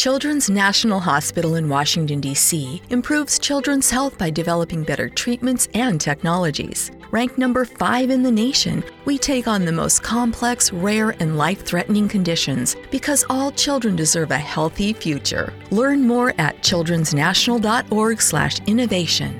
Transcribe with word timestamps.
Children's 0.00 0.48
National 0.48 0.98
Hospital 0.98 1.56
in 1.56 1.68
Washington, 1.68 2.22
D.C. 2.22 2.80
improves 2.88 3.38
children's 3.38 3.90
health 3.90 4.16
by 4.16 4.30
developing 4.30 4.82
better 4.82 5.10
treatments 5.10 5.68
and 5.74 6.00
technologies. 6.00 6.90
Ranked 7.10 7.36
number 7.36 7.66
five 7.66 8.08
in 8.08 8.22
the 8.22 8.30
nation, 8.30 8.82
we 9.04 9.18
take 9.18 9.46
on 9.46 9.66
the 9.66 9.72
most 9.72 10.02
complex, 10.02 10.72
rare, 10.72 11.10
and 11.20 11.36
life 11.36 11.66
threatening 11.66 12.08
conditions 12.08 12.76
because 12.90 13.26
all 13.28 13.52
children 13.52 13.94
deserve 13.94 14.30
a 14.30 14.38
healthy 14.38 14.94
future. 14.94 15.52
Learn 15.70 16.06
more 16.06 16.32
at 16.38 16.62
childrensnational.org/slash 16.62 18.58
innovation. 18.60 19.38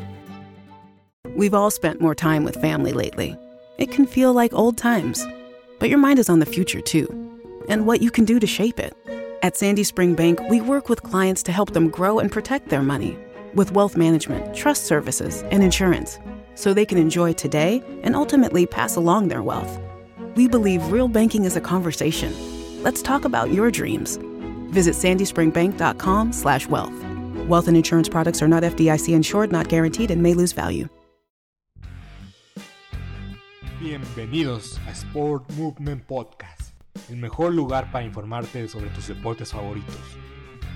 We've 1.34 1.54
all 1.54 1.70
spent 1.70 2.02
more 2.02 2.14
time 2.14 2.45
with 2.45 2.61
family 2.61 2.92
lately. 2.92 3.34
It 3.79 3.90
can 3.90 4.04
feel 4.04 4.34
like 4.34 4.52
old 4.52 4.77
times, 4.77 5.27
but 5.79 5.88
your 5.88 5.96
mind 5.96 6.18
is 6.18 6.29
on 6.29 6.38
the 6.38 6.45
future 6.45 6.82
too, 6.82 7.08
and 7.70 7.86
what 7.86 8.02
you 8.02 8.11
can 8.11 8.27
do 8.27 8.38
to 8.38 8.46
shape 8.46 8.79
it. 8.79 8.95
At 9.43 9.57
Sandy 9.57 9.84
Spring 9.84 10.14
Bank, 10.14 10.38
we 10.50 10.61
work 10.61 10.91
with 10.91 11.02
clients 11.02 11.43
to 11.45 11.50
help 11.50 11.73
them 11.73 11.88
grow 11.88 12.19
and 12.19 12.30
protect 12.30 12.69
their 12.69 12.83
money 12.83 13.16
with 13.55 13.73
wealth 13.73 13.96
management, 13.96 14.55
trust 14.55 14.84
services, 14.84 15.45
and 15.45 15.62
insurance 15.62 16.19
so 16.55 16.74
they 16.74 16.84
can 16.84 16.98
enjoy 16.98 17.32
today 17.32 17.82
and 18.02 18.15
ultimately 18.15 18.66
pass 18.66 18.96
along 18.96 19.29
their 19.29 19.42
wealth. 19.42 19.80
We 20.37 20.46
believe 20.46 20.92
real 20.92 21.09
banking 21.09 21.46
is 21.46 21.56
a 21.56 21.60
conversation. 21.60 22.34
Let's 22.82 23.01
talk 23.01 23.24
about 23.24 23.51
your 23.51 23.70
dreams. 23.70 24.18
Visit 24.74 24.95
sandyspringbank.com/wealth. 24.95 27.48
Wealth 27.48 27.66
and 27.66 27.79
insurance 27.79 28.10
products 28.10 28.43
are 28.43 28.48
not 28.48 28.62
FDIC 28.62 29.15
insured, 29.15 29.51
not 29.51 29.68
guaranteed, 29.68 30.10
and 30.10 30.23
may 30.23 30.34
lose 30.34 30.52
value. 30.52 30.87
Bienvenidos 33.80 34.77
a 34.87 34.95
Sport 34.95 35.48
Movement 35.57 36.07
Podcast, 36.07 36.59
el 37.10 37.16
mejor 37.16 37.52
lugar 37.52 37.91
para 37.91 38.05
informarte 38.05 38.69
sobre 38.69 38.88
tus 38.91 39.09
deportes 39.09 39.51
favoritos. 39.51 39.96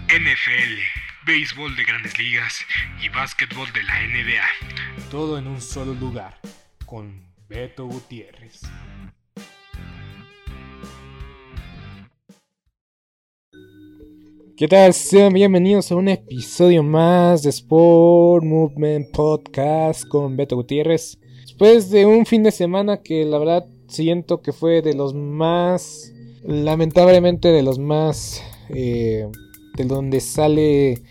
NFL, 0.09 0.81
béisbol 1.27 1.77
de 1.77 1.85
grandes 1.85 2.19
ligas 2.19 2.61
y 3.03 3.09
básquetbol 3.09 3.73
de 3.73 3.83
la 3.85 4.01
NBA. 4.01 5.09
Todo 5.11 5.39
en 5.39 5.47
un 5.47 5.61
solo 5.61 5.95
lugar, 5.95 6.41
con 6.87 7.23
Beto 7.49 7.87
Gutiérrez. 7.87 8.63
¿Qué 14.57 14.69
tal? 14.69 14.93
Sean 14.93 15.33
bienvenidos 15.33 15.91
a 15.93 15.97
un 15.97 16.09
episodio 16.09 16.83
más 16.83 17.43
de 17.43 17.51
Sport 17.51 18.45
Movement 18.45 19.11
Podcast 19.13 20.07
con 20.09 20.37
Beto 20.37 20.57
Gutiérrez. 20.57 21.19
Después 21.43 21.91
de 21.91 22.07
un 22.07 22.27
fin 22.27 22.43
de 22.43 22.51
semana 22.51 23.03
que 23.03 23.25
la 23.25 23.39
verdad 23.39 23.67
siento 23.89 24.43
que 24.43 24.53
fue 24.53 24.83
de 24.83 24.95
los 24.95 25.15
más, 25.15 26.14
lamentablemente 26.45 27.49
de 27.49 27.63
los 27.63 27.79
más, 27.79 28.43
eh, 28.69 29.27
de 29.77 29.85
donde 29.85 30.21
sale 30.21 31.03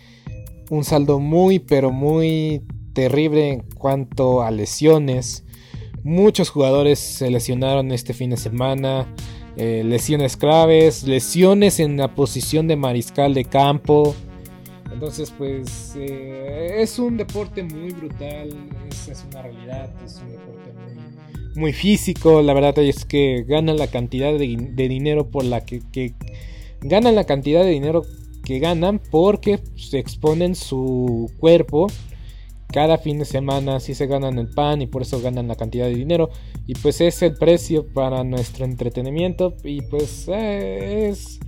un 0.70 0.84
saldo 0.84 1.20
muy, 1.20 1.58
pero 1.58 1.90
muy 1.90 2.62
terrible 2.92 3.52
en 3.52 3.60
cuanto 3.76 4.42
a 4.42 4.50
lesiones. 4.50 5.44
Muchos 6.02 6.50
jugadores 6.50 6.98
se 6.98 7.30
lesionaron 7.30 7.92
este 7.92 8.14
fin 8.14 8.30
de 8.30 8.36
semana. 8.36 9.12
Eh, 9.56 9.82
lesiones 9.84 10.38
graves, 10.38 11.04
lesiones 11.04 11.78
en 11.78 11.96
la 11.96 12.14
posición 12.14 12.66
de 12.66 12.76
mariscal 12.76 13.34
de 13.34 13.44
campo. 13.44 14.14
Entonces, 14.92 15.32
pues 15.36 15.94
eh, 15.96 16.76
es 16.78 16.98
un 16.98 17.16
deporte 17.16 17.62
muy 17.62 17.90
brutal, 17.92 18.50
es, 18.88 19.24
una 19.30 19.42
realidad, 19.42 19.92
es 20.04 20.20
un 20.24 20.30
deporte 20.30 20.53
muy, 21.56 21.72
físico. 21.72 22.42
La 22.42 22.54
verdad 22.54 22.78
es 22.78 23.04
que 23.04 23.44
ganan 23.46 23.76
la 23.76 23.86
cantidad 23.88 24.32
de, 24.32 24.88
dinero 24.88 25.30
por 25.30 25.44
la 25.44 25.64
que, 25.64 25.82
ganan 26.80 27.14
la 27.14 27.24
cantidad 27.24 27.62
de 27.62 27.70
dinero 27.70 28.02
que 28.44 28.58
ganan 28.58 29.00
porque 29.10 29.60
se 29.74 29.98
exponen 29.98 30.54
su 30.54 31.30
cuerpo 31.38 31.86
cada 32.66 32.98
fin 32.98 33.18
de 33.18 33.24
semana 33.24 33.80
si 33.80 33.94
se 33.94 34.06
ganan 34.06 34.38
el 34.38 34.48
pan 34.48 34.82
y 34.82 34.86
por 34.86 35.02
eso 35.02 35.20
ganan 35.20 35.48
la 35.48 35.54
cantidad 35.54 35.86
de 35.86 35.94
dinero 35.94 36.28
y 36.66 36.74
pues 36.74 37.00
es 37.00 37.22
el 37.22 37.36
precio 37.36 37.86
para 37.86 38.24
nuestro 38.24 38.64
entretenimiento 38.64 39.54
y 39.62 39.80
pues 39.82 40.26
eh, 40.28 41.08
es 41.08 41.40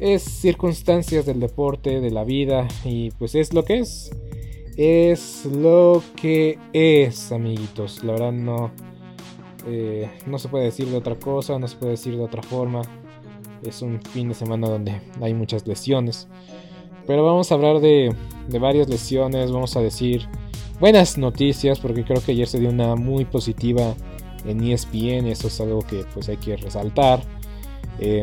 es 0.00 0.22
circunstancias 0.22 1.26
del 1.26 1.40
deporte, 1.40 2.00
de 2.00 2.10
la 2.10 2.24
vida 2.24 2.68
y 2.84 3.10
pues 3.12 3.34
es 3.34 3.52
lo 3.52 3.64
que 3.64 3.80
es. 3.80 4.10
Es 4.76 5.44
lo 5.44 6.02
que 6.14 6.56
es, 6.72 7.32
amiguitos. 7.32 8.04
La 8.04 8.12
verdad 8.12 8.32
no, 8.32 8.70
eh, 9.68 10.10
no 10.26 10.38
se 10.38 10.48
puede 10.48 10.64
decir 10.64 10.88
de 10.88 10.96
otra 10.96 11.14
cosa, 11.16 11.58
no 11.58 11.68
se 11.68 11.76
puede 11.76 11.92
decir 11.92 12.16
de 12.16 12.22
otra 12.22 12.42
forma. 12.42 12.82
Es 13.62 13.82
un 13.82 14.00
fin 14.00 14.28
de 14.28 14.34
semana 14.34 14.68
donde 14.68 15.00
hay 15.20 15.34
muchas 15.34 15.66
lesiones. 15.66 16.28
Pero 17.06 17.24
vamos 17.24 17.50
a 17.50 17.54
hablar 17.54 17.80
de, 17.80 18.14
de 18.48 18.58
varias 18.58 18.88
lesiones, 18.88 19.50
vamos 19.52 19.76
a 19.76 19.80
decir 19.80 20.28
buenas 20.80 21.18
noticias 21.18 21.80
porque 21.80 22.04
creo 22.04 22.22
que 22.22 22.32
ayer 22.32 22.46
se 22.46 22.60
dio 22.60 22.70
una 22.70 22.94
muy 22.94 23.24
positiva 23.24 23.94
en 24.44 24.62
ESPN 24.62 25.26
eso 25.26 25.48
es 25.48 25.60
algo 25.60 25.80
que 25.80 26.04
pues 26.14 26.28
hay 26.28 26.36
que 26.36 26.56
resaltar. 26.56 27.20
Eh, 27.98 28.22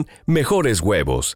mejores 0.25 0.81
huevos. 0.81 1.35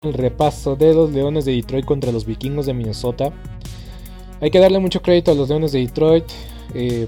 El 0.00 0.14
repaso 0.14 0.76
de 0.76 0.94
los 0.94 1.12
Leones 1.12 1.44
de 1.44 1.52
Detroit 1.52 1.84
contra 1.84 2.12
los 2.12 2.24
Vikingos 2.24 2.66
de 2.66 2.74
Minnesota. 2.74 3.32
Hay 4.40 4.50
que 4.50 4.58
darle 4.58 4.78
mucho 4.78 5.02
crédito 5.02 5.30
a 5.30 5.34
los 5.34 5.48
Leones 5.48 5.72
de 5.72 5.80
Detroit. 5.80 6.24
Eh, 6.74 7.06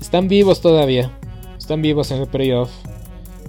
están 0.00 0.28
vivos 0.28 0.60
todavía. 0.60 1.18
Están 1.58 1.82
vivos 1.82 2.10
en 2.10 2.20
el 2.20 2.28
playoff. 2.28 2.70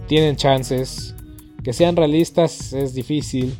Tienen 0.07 0.35
chances. 0.35 1.15
Que 1.63 1.73
sean 1.73 1.95
realistas 1.95 2.73
es 2.73 2.93
difícil. 2.93 3.55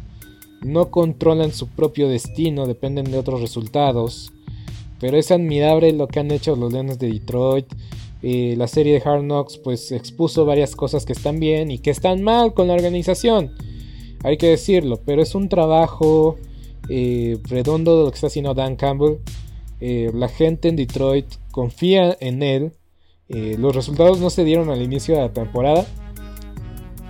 No 0.61 0.91
controlan 0.91 1.51
su 1.51 1.67
propio 1.67 2.09
destino, 2.09 2.65
dependen 2.65 3.11
de 3.11 3.17
otros 3.17 3.41
resultados. 3.41 4.33
Pero 4.99 5.17
es 5.17 5.31
admirable 5.31 5.91
lo 5.93 6.07
que 6.07 6.19
han 6.19 6.31
hecho 6.31 6.55
los 6.55 6.73
Leones 6.73 6.99
de 6.99 7.11
Detroit. 7.11 7.65
Eh, 8.21 8.55
la 8.57 8.67
serie 8.67 8.93
de 8.93 9.09
Hard 9.09 9.23
Knocks 9.23 9.57
pues 9.57 9.91
expuso 9.91 10.45
varias 10.45 10.75
cosas 10.75 11.05
que 11.05 11.13
están 11.13 11.39
bien 11.39 11.71
y 11.71 11.79
que 11.79 11.91
están 11.91 12.21
mal 12.21 12.53
con 12.53 12.67
la 12.67 12.73
organización 12.73 13.51
hay 14.23 14.37
que 14.37 14.47
decirlo, 14.47 15.01
pero 15.05 15.21
es 15.21 15.35
un 15.35 15.49
trabajo 15.49 16.37
eh, 16.89 17.37
redondo 17.43 17.97
de 17.97 18.03
lo 18.05 18.11
que 18.11 18.15
está 18.15 18.27
haciendo 18.27 18.53
Dan 18.53 18.77
Campbell. 18.77 19.17
Eh, 19.81 20.11
la 20.13 20.29
gente 20.29 20.69
en 20.69 20.77
Detroit 20.77 21.27
confía 21.51 22.15
en 22.21 22.41
él. 22.41 22.71
Eh, 23.27 23.57
los 23.59 23.75
resultados 23.75 24.19
no 24.19 24.29
se 24.29 24.45
dieron 24.45 24.69
al 24.69 24.81
inicio 24.81 25.15
de 25.15 25.21
la 25.21 25.33
temporada. 25.33 25.85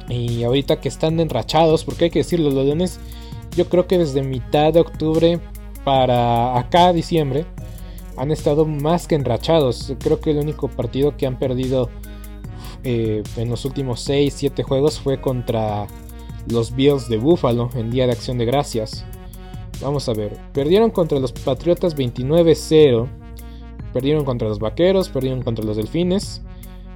Y 0.10 0.44
ahorita 0.44 0.82
que 0.82 0.90
están 0.90 1.20
enrachados, 1.20 1.86
porque 1.86 2.06
hay 2.06 2.10
que 2.10 2.20
decirlo, 2.20 2.50
los 2.50 2.66
Leones, 2.66 3.00
yo 3.56 3.70
creo 3.70 3.88
que 3.88 4.00
desde 4.00 4.24
mitad 4.24 4.74
de 4.74 4.80
octubre 4.80 5.40
para 5.84 6.58
acá, 6.58 6.94
diciembre, 6.94 7.46
han 8.18 8.32
estado 8.32 8.66
más 8.66 9.08
que 9.08 9.16
enrachados. 9.16 9.94
Creo 10.00 10.20
que 10.20 10.32
el 10.32 10.38
único 10.38 10.68
partido 10.68 11.16
que 11.16 11.28
han 11.28 11.38
perdido 11.38 11.90
en 12.84 13.50
los 13.50 13.64
últimos 13.64 14.08
6-7 14.10 14.62
juegos 14.62 15.00
fue 15.00 15.22
contra 15.22 15.88
los 16.48 16.76
Bills 16.76 17.10
de 17.10 17.18
Buffalo 17.18 17.70
en 17.76 17.92
Día 17.92 18.06
de 18.06 18.14
Acción 18.14 18.38
de 18.38 18.46
Gracias. 18.46 19.06
Vamos 19.82 20.08
a 20.08 20.14
ver, 20.14 20.38
perdieron 20.54 20.92
contra 20.92 21.20
los 21.20 21.32
Patriotas 21.32 21.96
29-0, 21.96 23.08
perdieron 23.92 24.26
contra 24.26 24.48
los 24.48 24.60
Vaqueros, 24.60 25.10
perdieron 25.10 25.42
contra 25.42 25.66
los 25.66 25.78
Delfines. 25.78 26.42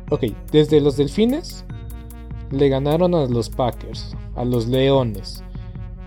Ok, 0.10 0.26
desde 0.52 0.80
los 0.80 0.96
Delfines 0.96 1.66
le 2.52 2.70
ganaron 2.70 3.14
a 3.14 3.26
los 3.26 3.50
Packers, 3.50 4.16
a 4.36 4.46
los 4.46 4.68
Leones, 4.68 5.44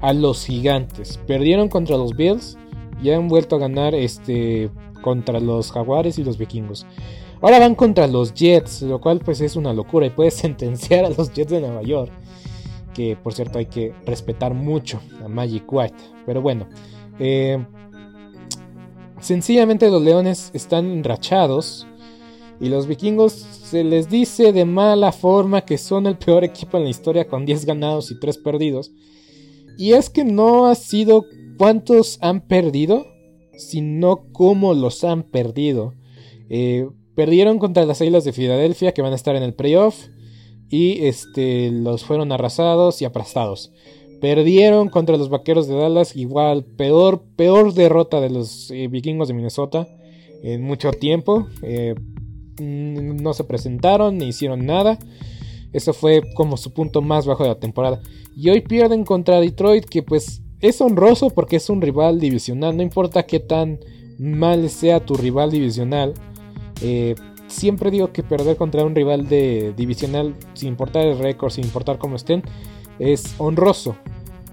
a 0.00 0.12
los 0.12 0.46
Gigantes, 0.46 1.18
perdieron 1.26 1.68
contra 1.68 1.96
los 1.96 2.16
Bills 2.16 2.56
y 3.02 3.10
han 3.10 3.28
vuelto 3.28 3.56
a 3.56 3.60
ganar 3.60 3.94
este 3.94 4.70
contra 5.02 5.40
los 5.40 5.72
Jaguares 5.72 6.18
y 6.18 6.24
los 6.24 6.38
Vikingos. 6.38 6.86
Ahora 7.42 7.58
van 7.58 7.74
contra 7.74 8.06
los 8.06 8.34
Jets, 8.34 8.82
lo 8.82 9.00
cual 9.00 9.20
pues 9.20 9.40
es 9.40 9.56
una 9.56 9.72
locura 9.72 10.06
y 10.06 10.10
puede 10.10 10.30
sentenciar 10.30 11.04
a 11.04 11.10
los 11.10 11.32
Jets 11.32 11.50
de 11.50 11.60
Nueva 11.60 11.82
York. 11.82 12.12
Que 13.00 13.16
por 13.16 13.32
cierto 13.32 13.58
hay 13.58 13.64
que 13.64 13.94
respetar 14.04 14.52
mucho 14.52 15.00
a 15.24 15.28
Magic 15.28 15.64
White. 15.72 15.94
Pero 16.26 16.42
bueno, 16.42 16.68
eh, 17.18 17.56
sencillamente 19.22 19.90
los 19.90 20.02
Leones 20.02 20.50
están 20.52 20.90
enrachados 20.90 21.86
y 22.60 22.68
los 22.68 22.86
Vikingos 22.86 23.32
se 23.32 23.84
les 23.84 24.10
dice 24.10 24.52
de 24.52 24.66
mala 24.66 25.12
forma 25.12 25.62
que 25.62 25.78
son 25.78 26.06
el 26.06 26.18
peor 26.18 26.44
equipo 26.44 26.76
en 26.76 26.84
la 26.84 26.90
historia 26.90 27.26
con 27.26 27.46
10 27.46 27.64
ganados 27.64 28.10
y 28.10 28.20
3 28.20 28.36
perdidos. 28.36 28.92
Y 29.78 29.94
es 29.94 30.10
que 30.10 30.24
no 30.24 30.66
ha 30.66 30.74
sido 30.74 31.24
cuántos 31.56 32.18
han 32.20 32.42
perdido, 32.42 33.06
sino 33.56 34.26
cómo 34.32 34.74
los 34.74 35.04
han 35.04 35.22
perdido. 35.22 35.94
Eh, 36.50 36.86
perdieron 37.14 37.58
contra 37.58 37.86
las 37.86 38.02
Islas 38.02 38.24
de 38.24 38.34
Filadelfia 38.34 38.92
que 38.92 39.00
van 39.00 39.14
a 39.14 39.16
estar 39.16 39.36
en 39.36 39.42
el 39.42 39.54
playoff 39.54 40.08
y 40.70 41.04
este, 41.06 41.70
los 41.70 42.04
fueron 42.04 42.32
arrasados 42.32 43.02
y 43.02 43.04
aplastados. 43.04 43.72
Perdieron 44.20 44.88
contra 44.88 45.16
los 45.16 45.28
Vaqueros 45.28 45.66
de 45.66 45.74
Dallas, 45.74 46.14
igual 46.14 46.64
peor, 46.64 47.22
peor 47.36 47.74
derrota 47.74 48.20
de 48.20 48.30
los 48.30 48.70
eh, 48.70 48.86
vikingos 48.88 49.28
de 49.28 49.34
Minnesota 49.34 49.88
en 50.42 50.62
mucho 50.62 50.92
tiempo. 50.92 51.46
Eh, 51.62 51.94
no 52.60 53.32
se 53.32 53.44
presentaron 53.44 54.18
ni 54.18 54.26
hicieron 54.26 54.66
nada. 54.66 54.98
Eso 55.72 55.92
fue 55.92 56.22
como 56.34 56.56
su 56.56 56.72
punto 56.72 57.00
más 57.00 57.26
bajo 57.26 57.44
de 57.44 57.50
la 57.50 57.58
temporada. 57.58 58.00
Y 58.36 58.50
hoy 58.50 58.60
pierden 58.60 59.04
contra 59.04 59.40
Detroit, 59.40 59.84
que 59.84 60.02
pues 60.02 60.42
es 60.60 60.80
honroso 60.80 61.30
porque 61.30 61.56
es 61.56 61.70
un 61.70 61.80
rival 61.80 62.20
divisional. 62.20 62.76
No 62.76 62.82
importa 62.82 63.24
qué 63.24 63.40
tan 63.40 63.80
mal 64.18 64.68
sea 64.68 65.00
tu 65.00 65.14
rival 65.14 65.50
divisional. 65.50 66.14
Eh, 66.82 67.14
siempre 67.50 67.90
digo 67.90 68.12
que 68.12 68.22
perder 68.22 68.56
contra 68.56 68.84
un 68.84 68.94
rival 68.94 69.28
de 69.28 69.74
divisional, 69.76 70.34
sin 70.54 70.68
importar 70.68 71.06
el 71.06 71.18
récord, 71.18 71.50
sin 71.50 71.64
importar 71.64 71.98
cómo 71.98 72.16
estén, 72.16 72.42
es 72.98 73.34
honroso. 73.38 73.96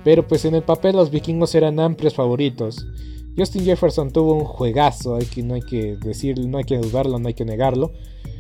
Pero 0.04 0.28
pues 0.28 0.46
en 0.46 0.56
el 0.56 0.64
papel 0.64 0.96
los 0.96 1.12
vikingos 1.12 1.56
eran 1.56 1.80
amplios 1.80 2.16
favoritos. 2.16 2.86
Justin 3.38 3.66
Jefferson 3.66 4.12
tuvo 4.12 4.34
un 4.34 4.46
juegazo, 4.46 5.16
hay 5.16 5.26
que, 5.26 5.44
no 5.44 5.54
hay 5.54 5.62
que 5.62 5.96
decirlo, 5.98 6.48
no 6.48 6.58
hay 6.58 6.64
que 6.64 6.78
dudarlo, 6.78 7.20
no 7.20 7.28
hay 7.28 7.34
que 7.36 7.46
negarlo. 7.46 7.94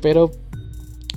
Pero 0.00 0.30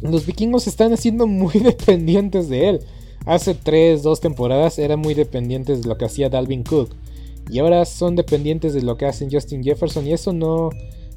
los 0.02 0.26
vikingos 0.26 0.68
están 0.68 0.96
siendo 0.98 1.28
muy 1.28 1.54
dependientes 1.60 2.50
de 2.50 2.70
él. 2.70 2.80
Hace 3.26 3.54
3, 3.54 4.02
2 4.02 4.22
temporadas 4.22 4.80
eran 4.80 5.00
muy 5.00 5.14
dependientes 5.14 5.82
de 5.82 5.90
lo 5.90 5.98
que 5.98 6.06
hacía 6.06 6.30
Dalvin 6.30 6.64
Cook. 6.64 6.90
Y 7.50 7.60
ahora 7.60 7.86
son 7.86 8.16
dependientes 8.16 8.74
de 8.74 8.82
lo 8.82 8.98
que 8.98 9.06
hacen 9.06 9.30
Justin 9.32 9.64
Jefferson. 9.64 10.08
Y 10.08 10.14
eso 10.14 10.34
no, 10.34 10.70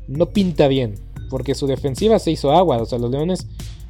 no 0.08 0.26
pinta 0.26 0.68
bien. 0.68 0.94
Porque 1.30 1.54
su 1.54 1.66
defensiva 1.66 2.18
se 2.18 2.30
hizo 2.30 2.52
agua. 2.52 2.78
O 2.78 2.86
sea, 2.86 2.98
los 2.98 3.10
Leones 3.10 3.46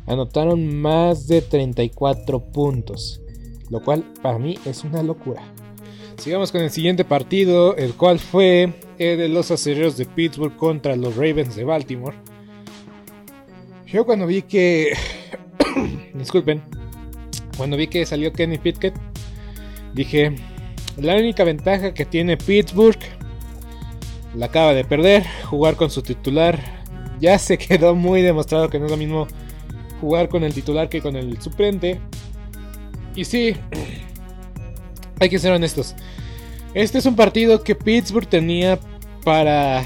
anotaron 0.07 0.77
más 0.77 1.27
de 1.27 1.41
34 1.41 2.41
puntos. 2.53 3.21
Lo 3.71 3.83
cual 3.83 4.05
para 4.23 4.39
mí 4.39 4.57
es 4.67 4.85
una 4.85 5.03
locura. 5.03 5.43
Sigamos 6.19 6.53
con 6.53 6.61
el 6.61 6.71
siguiente 6.71 7.05
partido. 7.05 7.77
El 7.77 7.95
cual 7.95 8.19
fue 8.19 8.75
el 8.99 9.19
de 9.19 9.29
los 9.29 9.51
acereros 9.51 9.97
de 9.97 10.05
Pittsburgh 10.05 10.57
contra 10.57 10.97
los 10.97 11.17
Ravens 11.17 11.57
de 11.57 11.65
Baltimore. 11.65 12.17
Yo 13.93 14.07
cuando 14.07 14.27
vi 14.27 14.43
que. 14.43 14.95
Disculpen. 16.15 16.63
Cuando 17.59 17.77
vi 17.77 17.87
que 17.89 18.07
salió 18.07 18.33
Kenny 18.33 18.57
Pickett, 18.57 18.95
dije: 19.93 20.35
La 20.97 21.15
única 21.15 21.45
ventaja 21.45 21.93
que 21.93 22.07
tiene 22.07 22.39
Pittsburgh 22.39 22.99
la 24.35 24.47
acaba 24.47 24.73
de 24.73 24.85
perder. 24.85 25.25
Jugar 25.45 25.77
con 25.77 25.91
su 25.91 26.01
titular. 26.01 26.59
Ya 27.21 27.39
se 27.39 27.59
quedó 27.59 27.95
muy 27.95 28.23
demostrado 28.23 28.71
que 28.71 28.79
no 28.79 28.87
es 28.87 28.91
lo 28.91 28.97
mismo 28.97 29.29
jugar 30.01 30.29
con 30.29 30.43
el 30.43 30.55
titular 30.55 30.89
que 30.89 31.03
con 31.03 31.15
el 31.15 31.41
suplente. 31.43 32.01
Y 33.15 33.27
sí, 33.27 33.55
hay 35.21 35.29
que 35.29 35.39
ser 35.39 35.53
honestos. 35.53 35.95
Este 36.73 36.97
es 36.97 37.05
un 37.05 37.15
partido 37.15 37.63
que 37.63 37.75
Pittsburgh 37.75 38.27
tenía 38.27 38.81
para 39.23 39.85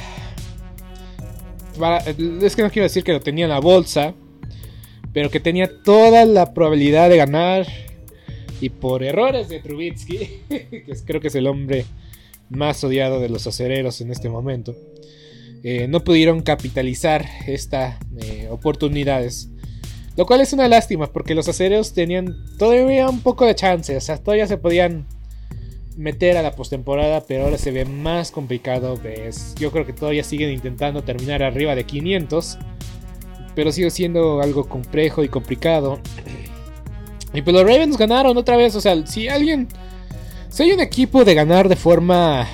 es 2.42 2.56
que 2.56 2.62
no 2.62 2.71
quiero 2.71 2.85
decir 2.85 3.04
que 3.04 3.12
lo 3.12 3.21
tenía 3.21 3.45
en 3.45 3.50
la 3.50 3.61
bolsa, 3.61 4.14
pero 5.12 5.30
que 5.30 5.40
tenía 5.40 5.83
toda 5.83 6.25
la 6.25 6.52
probabilidad 6.52 7.09
de 7.09 7.16
ganar. 7.16 7.66
Y 8.61 8.71
por 8.71 9.02
errores 9.02 9.49
de 9.49 9.61
Trubitsky, 9.61 10.16
que 10.49 10.97
creo 11.04 11.21
que 11.21 11.28
es 11.28 11.35
el 11.35 11.47
hombre 11.47 11.85
más 12.49 12.83
odiado 12.85 13.21
de 13.21 13.28
los 13.28 13.47
acereros 13.47 14.00
en 14.00 14.11
este 14.11 14.28
momento, 14.28 14.75
eh, 15.62 15.88
no 15.88 16.04
pudieron 16.04 16.42
capitalizar 16.42 17.26
estas 17.47 17.99
eh, 18.18 18.49
oportunidades. 18.50 19.50
Lo 20.16 20.25
cual 20.25 20.40
es 20.40 20.52
una 20.52 20.68
lástima 20.68 21.12
porque 21.12 21.35
los 21.35 21.49
acereros 21.49 21.92
tenían 21.92 22.35
todavía 22.59 23.09
un 23.09 23.21
poco 23.21 23.45
de 23.45 23.54
chance, 23.54 23.95
o 23.97 24.00
sea, 24.00 24.16
todavía 24.16 24.47
se 24.47 24.56
podían 24.56 25.06
meter 25.97 26.37
a 26.37 26.43
la 26.43 26.55
postemporada, 26.55 27.25
pero 27.26 27.45
ahora 27.45 27.59
se 27.59 27.71
ve 27.71 27.85
más 27.85 28.31
complicado. 28.31 28.97
¿ves? 29.03 29.55
Yo 29.59 29.71
creo 29.73 29.87
que 29.87 29.93
todavía 29.93 30.23
siguen 30.23 30.50
intentando 30.50 31.03
terminar 31.03 31.43
arriba 31.43 31.75
de 31.75 31.85
500, 31.85 32.59
pero 33.55 33.73
sigue 33.73 33.91
siendo 33.91 34.41
algo 34.41 34.69
complejo 34.69 35.25
y 35.25 35.29
complicado. 35.29 35.99
Y 37.33 37.43
pues 37.43 37.55
los 37.55 37.65
Ravens 37.65 37.97
ganaron 37.97 38.37
otra 38.37 38.57
vez. 38.57 38.75
O 38.76 38.81
sea, 38.81 39.07
si 39.07 39.29
alguien. 39.29 39.69
Si 40.49 40.62
hay 40.62 40.73
un 40.73 40.81
equipo 40.81 41.25
de 41.25 41.35
ganar 41.35 41.69
de 41.69 41.76
forma 41.76 42.47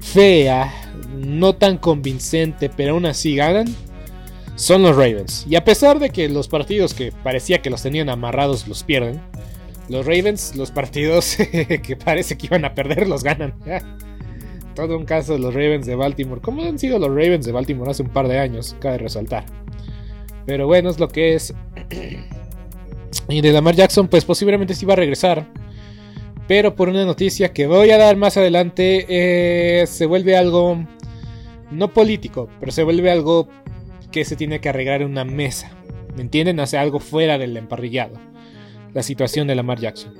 fea, 0.00 0.72
no 1.14 1.54
tan 1.54 1.78
convincente, 1.78 2.68
pero 2.68 2.94
aún 2.94 3.06
así 3.06 3.36
ganan, 3.36 3.66
son 4.56 4.82
los 4.82 4.96
Ravens. 4.96 5.46
Y 5.48 5.54
a 5.54 5.64
pesar 5.64 6.00
de 6.00 6.10
que 6.10 6.28
los 6.28 6.48
partidos 6.48 6.92
que 6.92 7.12
parecía 7.12 7.62
que 7.62 7.70
los 7.70 7.82
tenían 7.82 8.08
amarrados 8.08 8.66
los 8.66 8.82
pierden, 8.82 9.20
los 9.92 10.06
Ravens, 10.06 10.56
los 10.56 10.70
partidos 10.70 11.36
que 11.82 11.96
parece 11.96 12.36
que 12.36 12.46
iban 12.46 12.64
a 12.64 12.74
perder, 12.74 13.06
los 13.06 13.22
ganan. 13.22 13.54
Todo 14.74 14.96
un 14.96 15.04
caso 15.04 15.34
de 15.34 15.38
los 15.38 15.52
Ravens 15.52 15.86
de 15.86 15.94
Baltimore. 15.94 16.40
¿Cómo 16.40 16.62
han 16.62 16.78
sido 16.78 16.98
los 16.98 17.10
Ravens 17.10 17.44
de 17.44 17.52
Baltimore 17.52 17.90
hace 17.90 18.02
un 18.02 18.08
par 18.08 18.26
de 18.26 18.38
años? 18.38 18.74
Cabe 18.80 18.98
resaltar. 18.98 19.44
Pero 20.46 20.66
bueno, 20.66 20.88
es 20.90 20.98
lo 20.98 21.08
que 21.08 21.34
es. 21.34 21.54
Y 23.28 23.42
de 23.42 23.52
Lamar 23.52 23.74
Jackson, 23.74 24.08
pues 24.08 24.24
posiblemente 24.24 24.74
sí 24.74 24.86
va 24.86 24.94
a 24.94 24.96
regresar. 24.96 25.46
Pero 26.48 26.74
por 26.74 26.88
una 26.88 27.04
noticia 27.04 27.52
que 27.52 27.66
voy 27.66 27.90
a 27.90 27.98
dar 27.98 28.16
más 28.16 28.38
adelante, 28.38 29.04
eh, 29.08 29.86
se 29.86 30.06
vuelve 30.06 30.34
algo 30.34 30.82
no 31.70 31.92
político, 31.92 32.48
pero 32.58 32.72
se 32.72 32.82
vuelve 32.82 33.10
algo 33.10 33.48
que 34.10 34.24
se 34.24 34.34
tiene 34.34 34.60
que 34.60 34.70
arreglar 34.70 35.02
en 35.02 35.10
una 35.10 35.24
mesa. 35.24 35.70
¿Me 36.16 36.22
entienden? 36.22 36.58
Hace 36.58 36.78
algo 36.78 37.00
fuera 37.00 37.36
del 37.36 37.54
emparrillado. 37.56 38.31
La 38.94 39.02
situación 39.02 39.46
de 39.46 39.54
Lamar 39.54 39.80
Jackson. 39.80 40.12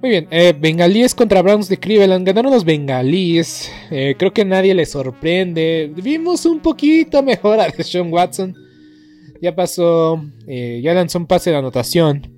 Muy 0.00 0.10
bien, 0.10 0.28
eh, 0.30 0.54
Bengalíes 0.56 1.12
contra 1.12 1.42
Browns 1.42 1.68
de 1.68 1.76
Cleveland. 1.76 2.24
Ganaron 2.24 2.52
los 2.52 2.64
Bengalíes. 2.64 3.68
Eh, 3.90 4.14
creo 4.16 4.32
que 4.32 4.44
nadie 4.44 4.72
les 4.72 4.92
sorprende. 4.92 5.92
Vimos 5.96 6.46
un 6.46 6.60
poquito 6.60 7.20
mejor 7.22 7.58
a 7.58 7.68
Sean 7.82 8.12
Watson. 8.12 8.54
Ya 9.42 9.54
pasó, 9.56 10.24
eh, 10.46 10.80
ya 10.82 10.94
lanzó 10.94 11.18
un 11.18 11.26
pase 11.26 11.50
de 11.50 11.56
anotación. 11.56 12.37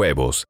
huevos. 0.00 0.49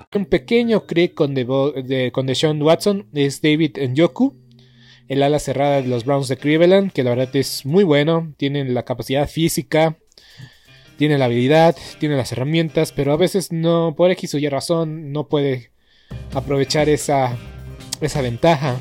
Un 0.13 0.25
pequeño 0.25 0.85
crick 0.85 1.13
con, 1.13 1.33
de, 1.33 1.45
de, 1.85 2.11
con 2.11 2.25
Deshaun 2.25 2.61
Watson 2.61 3.07
es 3.13 3.41
David 3.41 3.77
Njoku, 3.77 4.35
el 5.07 5.23
ala 5.23 5.39
cerrada 5.39 5.81
de 5.81 5.87
los 5.87 6.05
Browns 6.05 6.27
de 6.27 6.37
Cleveland, 6.37 6.91
que 6.91 7.03
la 7.03 7.11
verdad 7.11 7.35
es 7.35 7.65
muy 7.65 7.83
bueno. 7.83 8.33
Tienen 8.37 8.73
la 8.73 8.83
capacidad 8.83 9.27
física, 9.29 9.97
tiene 10.97 11.17
la 11.17 11.25
habilidad, 11.25 11.75
tiene 11.99 12.15
las 12.15 12.31
herramientas, 12.31 12.91
pero 12.91 13.11
a 13.13 13.17
veces 13.17 13.51
no, 13.51 13.95
por 13.95 14.11
X 14.11 14.35
o 14.35 14.37
Y 14.37 14.47
razón, 14.47 15.11
no 15.11 15.27
puede 15.27 15.71
aprovechar 16.33 16.89
esa, 16.89 17.35
esa 18.01 18.21
ventaja 18.21 18.79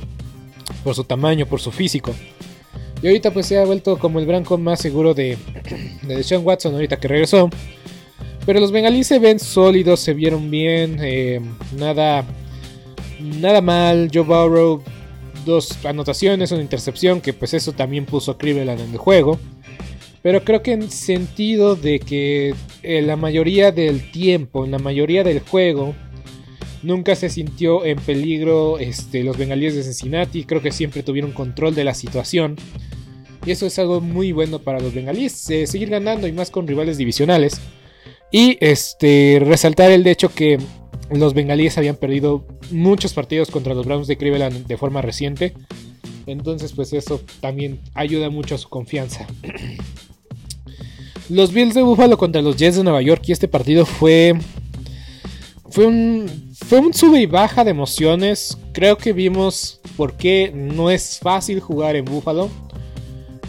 por 0.85 0.95
su 0.95 1.05
tamaño, 1.05 1.47
por 1.47 1.61
su 1.61 1.73
físico. 1.73 2.15
Y 3.03 3.07
ahorita 3.07 3.33
pues 3.33 3.47
se 3.47 3.59
ha 3.59 3.65
vuelto 3.65 3.99
como 3.99 4.19
el 4.19 4.27
branco 4.27 4.59
más 4.59 4.81
seguro 4.81 5.15
de, 5.15 5.39
de 6.03 6.17
Deshaun 6.17 6.45
Watson 6.45 6.75
ahorita 6.75 6.99
que 6.99 7.09
regresó. 7.09 7.49
Pero 8.47 8.61
los 8.61 8.73
bengalíes 8.73 9.07
se 9.07 9.19
ven 9.19 9.39
sólidos, 9.39 10.01
se 10.01 10.15
vieron 10.15 10.51
bien, 10.51 10.99
eh, 11.01 11.41
nada, 11.77 12.25
nada 13.21 13.61
mal. 13.61 14.11
Joe 14.13 14.23
Burrow, 14.23 14.83
dos 15.45 15.85
anotaciones, 15.85 16.51
una 16.53 16.63
intercepción, 16.63 17.21
que 17.21 17.33
pues 17.33 17.55
eso 17.55 17.73
también 17.73 18.07
puso 18.07 18.33
a 18.33 18.39
Cleveland 18.39 18.81
en 18.81 18.91
el 18.93 18.99
juego. 18.99 19.39
Pero 20.23 20.45
creo 20.45 20.63
que 20.63 20.73
en 20.73 20.91
sentido 20.91 21.77
de 21.77 21.99
que 21.99 22.55
en 22.83 23.07
la 23.07 23.17
mayoría 23.17 23.73
del 23.73 24.11
tiempo, 24.11 24.65
en 24.65 24.71
la 24.71 24.79
mayoría 24.79 25.25
del 25.25 25.41
juego, 25.41 25.95
nunca 26.83 27.15
se 27.15 27.31
sintió 27.31 27.85
en 27.85 27.99
peligro 27.99 28.79
este, 28.79 29.25
los 29.25 29.39
bengalíes 29.39 29.75
de 29.75 29.83
Cincinnati. 29.83 30.45
Creo 30.45 30.61
que 30.61 30.73
siempre 30.73 31.03
tuvieron 31.03 31.33
control 31.33 31.75
de 31.75 31.85
la 31.85 31.95
situación. 31.95 32.57
Y 33.47 33.53
eso 33.53 33.67
es 33.67 33.79
algo 33.79 34.03
muy 34.03 34.33
bueno 34.33 34.59
para 34.59 34.81
los 34.81 34.93
bengalíes. 34.93 35.49
Eh, 35.49 35.67
seguir 35.67 35.89
ganando 35.89 36.27
y 36.27 36.33
más 36.33 36.51
con 36.51 36.67
rivales 36.67 36.99
divisionales. 36.99 37.61
Y 38.31 38.59
este, 38.61 39.43
resaltar 39.45 39.91
el 39.91 40.07
hecho 40.07 40.33
que 40.33 40.59
los 41.11 41.35
bengalíes 41.35 41.77
habían 41.79 41.97
perdido 41.97 42.45
muchos 42.71 43.13
partidos 43.13 43.51
contra 43.51 43.75
los 43.75 43.87
Browns 43.87 44.07
de 44.07 44.17
Cleveland 44.17 44.67
de 44.67 44.77
forma 44.77 45.03
reciente. 45.03 45.55
Entonces, 46.27 46.73
pues 46.73 46.93
eso 46.93 47.21
también 47.41 47.81
ayuda 47.95 48.31
mucho 48.31 48.55
a 48.55 48.59
su 48.59 48.69
confianza. 48.69 49.27
Los 51.29 51.53
Bills 51.53 51.75
de 51.75 51.83
Buffalo 51.83 52.19
contra 52.19 52.43
los 52.43 52.57
Jets 52.57 52.77
de 52.77 52.83
Nueva 52.83 53.03
York. 53.03 53.23
Y 53.27 53.31
este 53.33 53.47
partido 53.47 53.87
fue. 53.87 54.37
Fue 55.69 55.87
un. 55.87 56.51
Fue 56.67 56.81
un 56.81 56.93
sube 56.93 57.21
y 57.21 57.27
baja 57.27 57.63
de 57.63 57.71
emociones. 57.71 58.59
Creo 58.73 58.97
que 58.97 59.13
vimos 59.13 59.81
por 59.97 60.17
qué 60.17 60.51
no 60.53 60.91
es 60.91 61.21
fácil 61.21 61.61
jugar 61.61 61.95
en 61.95 62.05
Buffalo. 62.05 62.51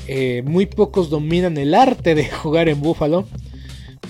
Eh, 0.07 0.43
muy 0.45 0.67
pocos 0.67 1.09
dominan 1.09 1.57
el 1.57 1.73
arte 1.73 2.13
de 2.13 2.29
jugar 2.29 2.69
en 2.69 2.81
Buffalo 2.81 3.25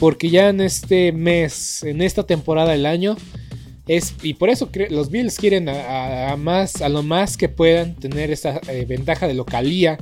porque 0.01 0.31
ya 0.31 0.49
en 0.49 0.61
este 0.61 1.11
mes, 1.11 1.83
en 1.83 2.01
esta 2.01 2.23
temporada 2.23 2.71
del 2.71 2.87
año, 2.87 3.15
es, 3.85 4.15
y 4.23 4.33
por 4.33 4.49
eso 4.49 4.67
los 4.89 5.11
Bills 5.11 5.37
quieren 5.37 5.69
a, 5.69 6.35
lo 6.89 7.03
más 7.03 7.37
que 7.37 7.49
puedan 7.49 7.93
tener 7.93 8.31
esa 8.31 8.59
eh, 8.67 8.85
ventaja 8.89 9.27
de 9.27 9.35
localía 9.35 9.99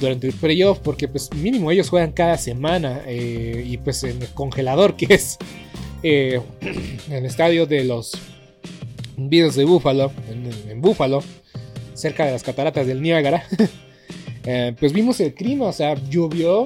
durante 0.00 0.28
el 0.28 0.32
playoff, 0.32 0.78
porque 0.78 1.08
pues 1.08 1.28
mínimo 1.34 1.70
ellos 1.70 1.90
juegan 1.90 2.12
cada 2.12 2.38
semana 2.38 3.02
eh, 3.06 3.62
y 3.68 3.76
pues 3.76 4.02
en 4.02 4.22
el 4.22 4.28
congelador 4.28 4.96
que 4.96 5.12
es 5.12 5.36
eh, 6.02 6.40
el 7.10 7.26
estadio 7.26 7.66
de 7.66 7.84
los 7.84 8.12
Bills 9.18 9.56
de 9.56 9.66
Buffalo, 9.66 10.10
en, 10.30 10.70
en 10.70 10.80
Buffalo, 10.80 11.22
cerca 11.92 12.24
de 12.24 12.32
las 12.32 12.42
cataratas 12.42 12.86
del 12.86 13.02
Niágara, 13.02 13.44
pues 14.80 14.94
vimos 14.94 15.20
el 15.20 15.34
clima, 15.34 15.66
o 15.66 15.72
sea, 15.74 15.96
llovió 16.08 16.64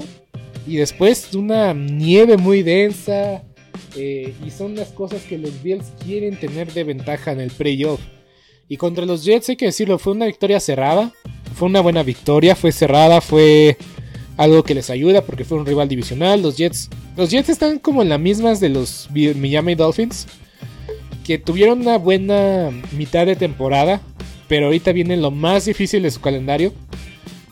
y 0.66 0.76
después 0.76 1.34
una 1.34 1.72
nieve 1.72 2.36
muy 2.36 2.62
densa. 2.62 3.42
Eh, 3.94 4.34
y 4.44 4.50
son 4.50 4.74
las 4.74 4.88
cosas 4.88 5.22
que 5.22 5.38
los 5.38 5.62
Bills 5.62 5.92
quieren 6.04 6.38
tener 6.38 6.72
de 6.72 6.84
ventaja 6.84 7.32
en 7.32 7.40
el 7.40 7.50
playoff. 7.50 8.00
Y 8.68 8.76
contra 8.76 9.06
los 9.06 9.24
Jets, 9.24 9.48
hay 9.48 9.56
que 9.56 9.66
decirlo, 9.66 9.98
fue 9.98 10.12
una 10.12 10.26
victoria 10.26 10.60
cerrada. 10.60 11.12
Fue 11.54 11.68
una 11.68 11.80
buena 11.80 12.02
victoria, 12.02 12.54
fue 12.54 12.72
cerrada, 12.72 13.20
fue 13.20 13.78
algo 14.36 14.62
que 14.62 14.74
les 14.74 14.90
ayuda 14.90 15.22
porque 15.22 15.44
fue 15.44 15.58
un 15.58 15.66
rival 15.66 15.88
divisional. 15.88 16.42
Los 16.42 16.56
Jets, 16.56 16.90
los 17.16 17.30
Jets 17.30 17.48
están 17.48 17.78
como 17.78 18.02
en 18.02 18.08
las 18.08 18.20
mismas 18.20 18.60
de 18.60 18.68
los 18.68 19.08
Miami 19.12 19.74
Dolphins, 19.74 20.26
que 21.24 21.38
tuvieron 21.38 21.80
una 21.80 21.96
buena 21.96 22.70
mitad 22.92 23.24
de 23.26 23.36
temporada, 23.36 24.02
pero 24.48 24.66
ahorita 24.66 24.92
viene 24.92 25.16
lo 25.16 25.30
más 25.30 25.64
difícil 25.64 26.02
de 26.02 26.10
su 26.10 26.20
calendario. 26.20 26.72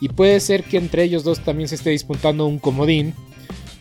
Y 0.05 0.11
puede 0.11 0.39
ser 0.41 0.65
que 0.65 0.77
entre 0.77 1.03
ellos 1.03 1.25
dos 1.25 1.41
también 1.41 1.67
se 1.67 1.77
esté 1.77 1.89
disputando 1.89 2.45
un 2.45 2.59
comodín. 2.59 3.15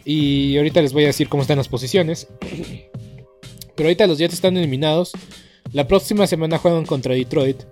Y 0.06 0.56
ahorita 0.56 0.82
les 0.82 0.94
voy 0.94 1.04
a 1.04 1.08
decir 1.08 1.28
cómo 1.28 1.42
están 1.42 1.58
las 1.58 1.68
posiciones. 1.68 2.30
Pero 3.76 3.90
ahorita 3.90 4.08
los 4.08 4.20
Jets 4.20 4.36
están 4.36 4.56
eliminados. 4.56 5.12
La 5.74 5.86
próxima 5.86 6.26
semana 6.26 6.60
juegan 6.60 6.86
contra 6.86 7.14
Detroit. 7.14 7.64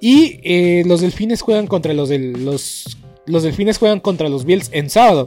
Y 0.00 0.38
eh, 0.44 0.84
los 0.86 1.00
Delfines 1.00 1.42
juegan 1.42 1.66
contra 1.66 1.92
los, 1.92 2.08
del, 2.08 2.44
los, 2.44 2.98
los 3.26 3.42
Delfines 3.42 3.78
juegan 3.78 3.98
contra 3.98 4.28
los 4.28 4.44
Bills 4.44 4.70
en 4.70 4.90
sábado. 4.90 5.26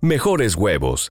mejores 0.00 0.56
huevos. 0.56 1.10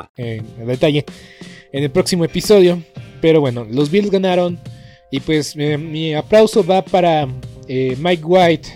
en 0.17 0.45
detalle 0.65 1.05
en 1.71 1.83
el 1.83 1.91
próximo 1.91 2.25
episodio. 2.25 2.81
Pero 3.21 3.39
bueno, 3.41 3.65
los 3.69 3.91
Bills 3.91 4.11
ganaron. 4.11 4.59
Y 5.11 5.19
pues 5.19 5.55
mi 5.55 6.13
aplauso 6.13 6.65
va 6.65 6.83
para 6.85 7.27
eh, 7.67 7.97
Mike 7.99 8.23
White, 8.23 8.69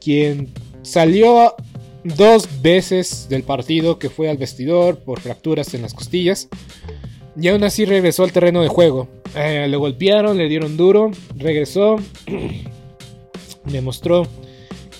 quien 0.00 0.52
salió 0.82 1.54
dos 2.04 2.48
veces 2.62 3.26
del 3.28 3.42
partido 3.42 3.98
que 3.98 4.10
fue 4.10 4.28
al 4.28 4.36
vestidor 4.36 4.98
por 4.98 5.20
fracturas 5.20 5.72
en 5.74 5.82
las 5.82 5.94
costillas. 5.94 6.48
Y 7.38 7.48
aún 7.48 7.64
así 7.64 7.84
regresó 7.84 8.24
al 8.24 8.32
terreno 8.32 8.62
de 8.62 8.68
juego. 8.68 9.08
Eh, 9.34 9.66
le 9.68 9.76
golpearon, 9.76 10.38
le 10.38 10.48
dieron 10.48 10.76
duro, 10.76 11.10
regresó, 11.36 11.96
demostró 13.64 14.26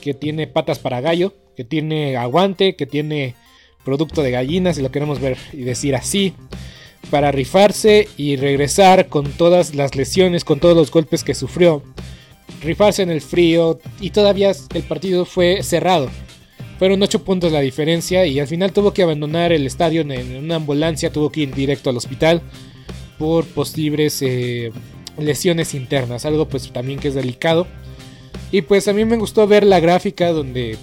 que 0.01 0.13
tiene 0.13 0.47
patas 0.47 0.79
para 0.79 1.01
gallo, 1.01 1.33
que 1.55 1.65
tiene 1.65 2.17
aguante, 2.17 2.77
que 2.77 2.87
tiene 2.87 3.35
producto 3.87 4.22
de 4.22 4.33
gallinas, 4.33 4.77
si 4.77 4.83
lo 4.83 4.90
queremos 4.90 5.20
ver 5.20 5.38
y 5.53 5.62
decir 5.62 5.94
así, 5.94 6.35
para 7.09 7.31
rifarse 7.31 8.09
y 8.16 8.37
regresar 8.37 9.07
con 9.07 9.31
todas 9.31 9.77
las 9.77 9.94
lesiones, 9.94 10.44
con 10.44 10.59
todos 10.59 10.77
los 10.77 10.90
golpes 10.90 11.22
que 11.22 11.35
sufrió, 11.35 11.83
rifarse 12.61 13.03
en 13.03 13.11
el 13.11 13.20
frío 13.20 13.79
y 14.01 14.11
todavía 14.11 14.53
el 14.75 14.83
partido 14.83 15.25
fue 15.25 15.62
cerrado. 15.62 16.11
Fueron 16.81 17.01
8 17.01 17.25
puntos 17.25 17.53
la 17.53 17.61
diferencia 17.61 18.27
y 18.27 18.40
al 18.40 18.49
final 18.49 18.72
tuvo 18.72 18.92
que 18.92 19.03
abandonar 19.03 19.53
el 19.53 19.66
estadio 19.66 20.03
en 20.03 20.44
una 20.44 20.57
ambulancia, 20.57 21.12
tuvo 21.12 21.31
que 21.31 21.42
ir 21.42 21.55
directo 21.55 21.88
al 21.88 21.96
hospital 21.96 22.42
por 23.18 23.46
posibles 23.46 24.20
eh, 24.20 24.72
lesiones 25.16 25.75
internas, 25.75 26.27
algo 26.27 26.49
pues 26.49 26.70
también 26.72 26.99
que 26.99 27.09
es 27.09 27.14
delicado. 27.14 27.66
Y 28.51 28.62
pues 28.62 28.88
a 28.88 28.92
mí 28.92 29.05
me 29.05 29.16
gustó 29.16 29.46
ver 29.46 29.64
la 29.64 29.81
gráfica 29.81 30.33
donde 30.33 30.77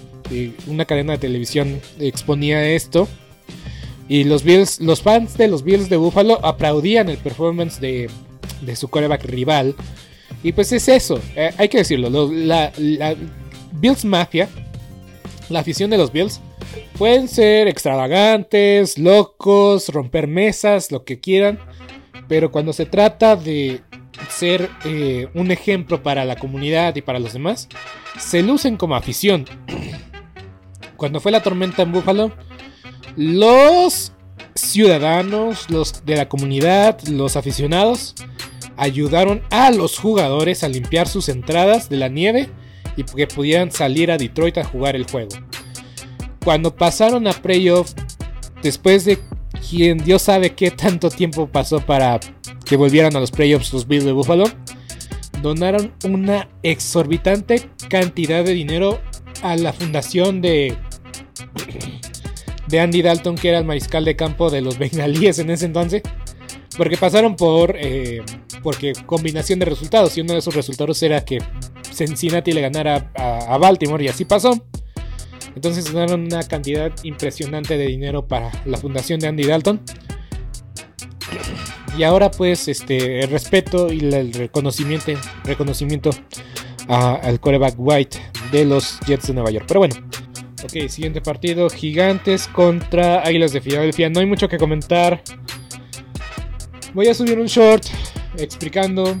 una 0.66 0.84
cadena 0.84 1.12
de 1.12 1.18
televisión 1.18 1.80
exponía 1.98 2.66
esto. 2.68 3.08
Y 4.08 4.24
los 4.24 4.42
Bills, 4.42 4.80
los 4.80 5.02
fans 5.02 5.36
de 5.38 5.48
los 5.48 5.64
Bills 5.64 5.88
de 5.88 5.96
Buffalo 5.96 6.44
aplaudían 6.44 7.08
el 7.08 7.16
performance 7.16 7.80
de, 7.80 8.10
su 8.76 8.88
coreback 8.88 9.24
rival. 9.24 9.74
Y 10.42 10.52
pues 10.52 10.72
es 10.72 10.88
eso, 10.88 11.20
eh, 11.36 11.52
hay 11.56 11.68
que 11.68 11.78
decirlo. 11.78 12.10
la, 12.10 12.72
Bills 13.72 14.04
Mafia, 14.04 14.48
la 15.48 15.60
afición 15.60 15.90
de 15.90 15.98
los 15.98 16.12
Bills, 16.12 16.40
pueden 16.98 17.28
ser 17.28 17.66
extravagantes, 17.66 18.98
locos, 18.98 19.88
romper 19.88 20.26
mesas, 20.26 20.92
lo 20.92 21.04
que 21.04 21.18
quieran. 21.18 21.58
Pero 22.28 22.50
cuando 22.50 22.72
se 22.72 22.86
trata 22.86 23.36
de 23.36 23.80
ser 24.30 24.68
eh, 24.84 25.28
un 25.34 25.50
ejemplo 25.50 26.02
para 26.02 26.24
la 26.24 26.36
comunidad 26.36 26.94
y 26.96 27.02
para 27.02 27.18
los 27.18 27.32
demás, 27.32 27.68
se 28.18 28.42
lucen 28.42 28.76
como 28.76 28.96
afición. 28.96 29.46
Cuando 31.04 31.20
fue 31.20 31.32
la 31.32 31.42
tormenta 31.42 31.82
en 31.82 31.92
Búfalo, 31.92 32.32
los 33.14 34.14
ciudadanos, 34.54 35.68
los 35.68 36.02
de 36.06 36.16
la 36.16 36.30
comunidad, 36.30 36.98
los 37.02 37.36
aficionados, 37.36 38.14
ayudaron 38.78 39.42
a 39.50 39.70
los 39.70 39.98
jugadores 39.98 40.64
a 40.64 40.68
limpiar 40.70 41.06
sus 41.06 41.28
entradas 41.28 41.90
de 41.90 41.98
la 41.98 42.08
nieve 42.08 42.48
y 42.96 43.04
que 43.04 43.26
pudieran 43.26 43.70
salir 43.70 44.10
a 44.10 44.16
Detroit 44.16 44.56
a 44.56 44.64
jugar 44.64 44.96
el 44.96 45.04
juego. 45.04 45.28
Cuando 46.42 46.74
pasaron 46.74 47.26
a 47.26 47.34
playoff, 47.34 47.92
después 48.62 49.04
de 49.04 49.18
quien 49.68 49.98
Dios 49.98 50.22
sabe 50.22 50.54
qué 50.54 50.70
tanto 50.70 51.10
tiempo 51.10 51.48
pasó 51.48 51.80
para 51.80 52.18
que 52.64 52.78
volvieran 52.78 53.14
a 53.14 53.20
los 53.20 53.30
playoffs 53.30 53.74
los 53.74 53.86
Bills 53.86 54.06
de 54.06 54.12
Buffalo, 54.12 54.44
donaron 55.42 55.92
una 56.02 56.48
exorbitante 56.62 57.68
cantidad 57.90 58.42
de 58.42 58.54
dinero 58.54 59.02
a 59.42 59.56
la 59.56 59.74
fundación 59.74 60.40
de, 60.40 60.74
de 62.66 62.80
Andy 62.80 63.02
Dalton, 63.02 63.36
que 63.36 63.50
era 63.50 63.58
el 63.58 63.64
mariscal 63.64 64.04
de 64.04 64.16
campo 64.16 64.50
de 64.50 64.60
los 64.60 64.78
bengalíes 64.78 65.38
en 65.38 65.50
ese 65.50 65.66
entonces. 65.66 66.02
Porque 66.76 66.96
pasaron 66.96 67.36
por 67.36 67.76
eh, 67.78 68.22
porque 68.62 68.94
combinación 69.06 69.58
de 69.58 69.66
resultados. 69.66 70.16
Y 70.16 70.22
uno 70.22 70.32
de 70.32 70.40
esos 70.40 70.54
resultados 70.54 71.02
era 71.02 71.24
que 71.24 71.38
Cincinnati 71.92 72.52
le 72.52 72.60
ganara 72.60 73.12
a, 73.14 73.56
Baltimore. 73.58 74.02
Y 74.04 74.08
así 74.08 74.24
pasó. 74.24 74.60
Entonces 75.54 75.92
donaron 75.92 76.24
una 76.24 76.42
cantidad 76.42 76.92
impresionante 77.04 77.78
de 77.78 77.86
dinero 77.86 78.26
para 78.26 78.50
la 78.64 78.76
fundación 78.76 79.20
de 79.20 79.28
Andy 79.28 79.44
Dalton. 79.44 79.80
Y 81.96 82.02
ahora 82.02 82.28
pues 82.30 82.66
este 82.66 83.20
el 83.20 83.30
respeto 83.30 83.92
y 83.92 84.00
el 84.00 84.32
reconocimiento, 84.32 85.12
reconocimiento 85.44 86.10
al 86.88 87.38
coreback 87.38 87.74
White 87.78 88.18
de 88.50 88.64
los 88.64 88.98
Jets 89.06 89.28
de 89.28 89.34
Nueva 89.34 89.52
York. 89.52 89.66
Pero 89.68 89.80
bueno, 89.80 89.94
ok, 90.64 90.88
siguiente 90.88 91.20
partido, 91.20 91.68
Gigantes 91.68 92.48
contra 92.48 93.22
Águilas 93.22 93.52
de 93.52 93.60
Filadelfia. 93.60 94.08
No 94.08 94.20
hay 94.20 94.26
mucho 94.26 94.48
que 94.48 94.56
comentar. 94.58 95.22
Voy 96.94 97.08
a 97.08 97.14
subir 97.14 97.38
un 97.38 97.46
short 97.46 97.84
explicando 98.38 99.20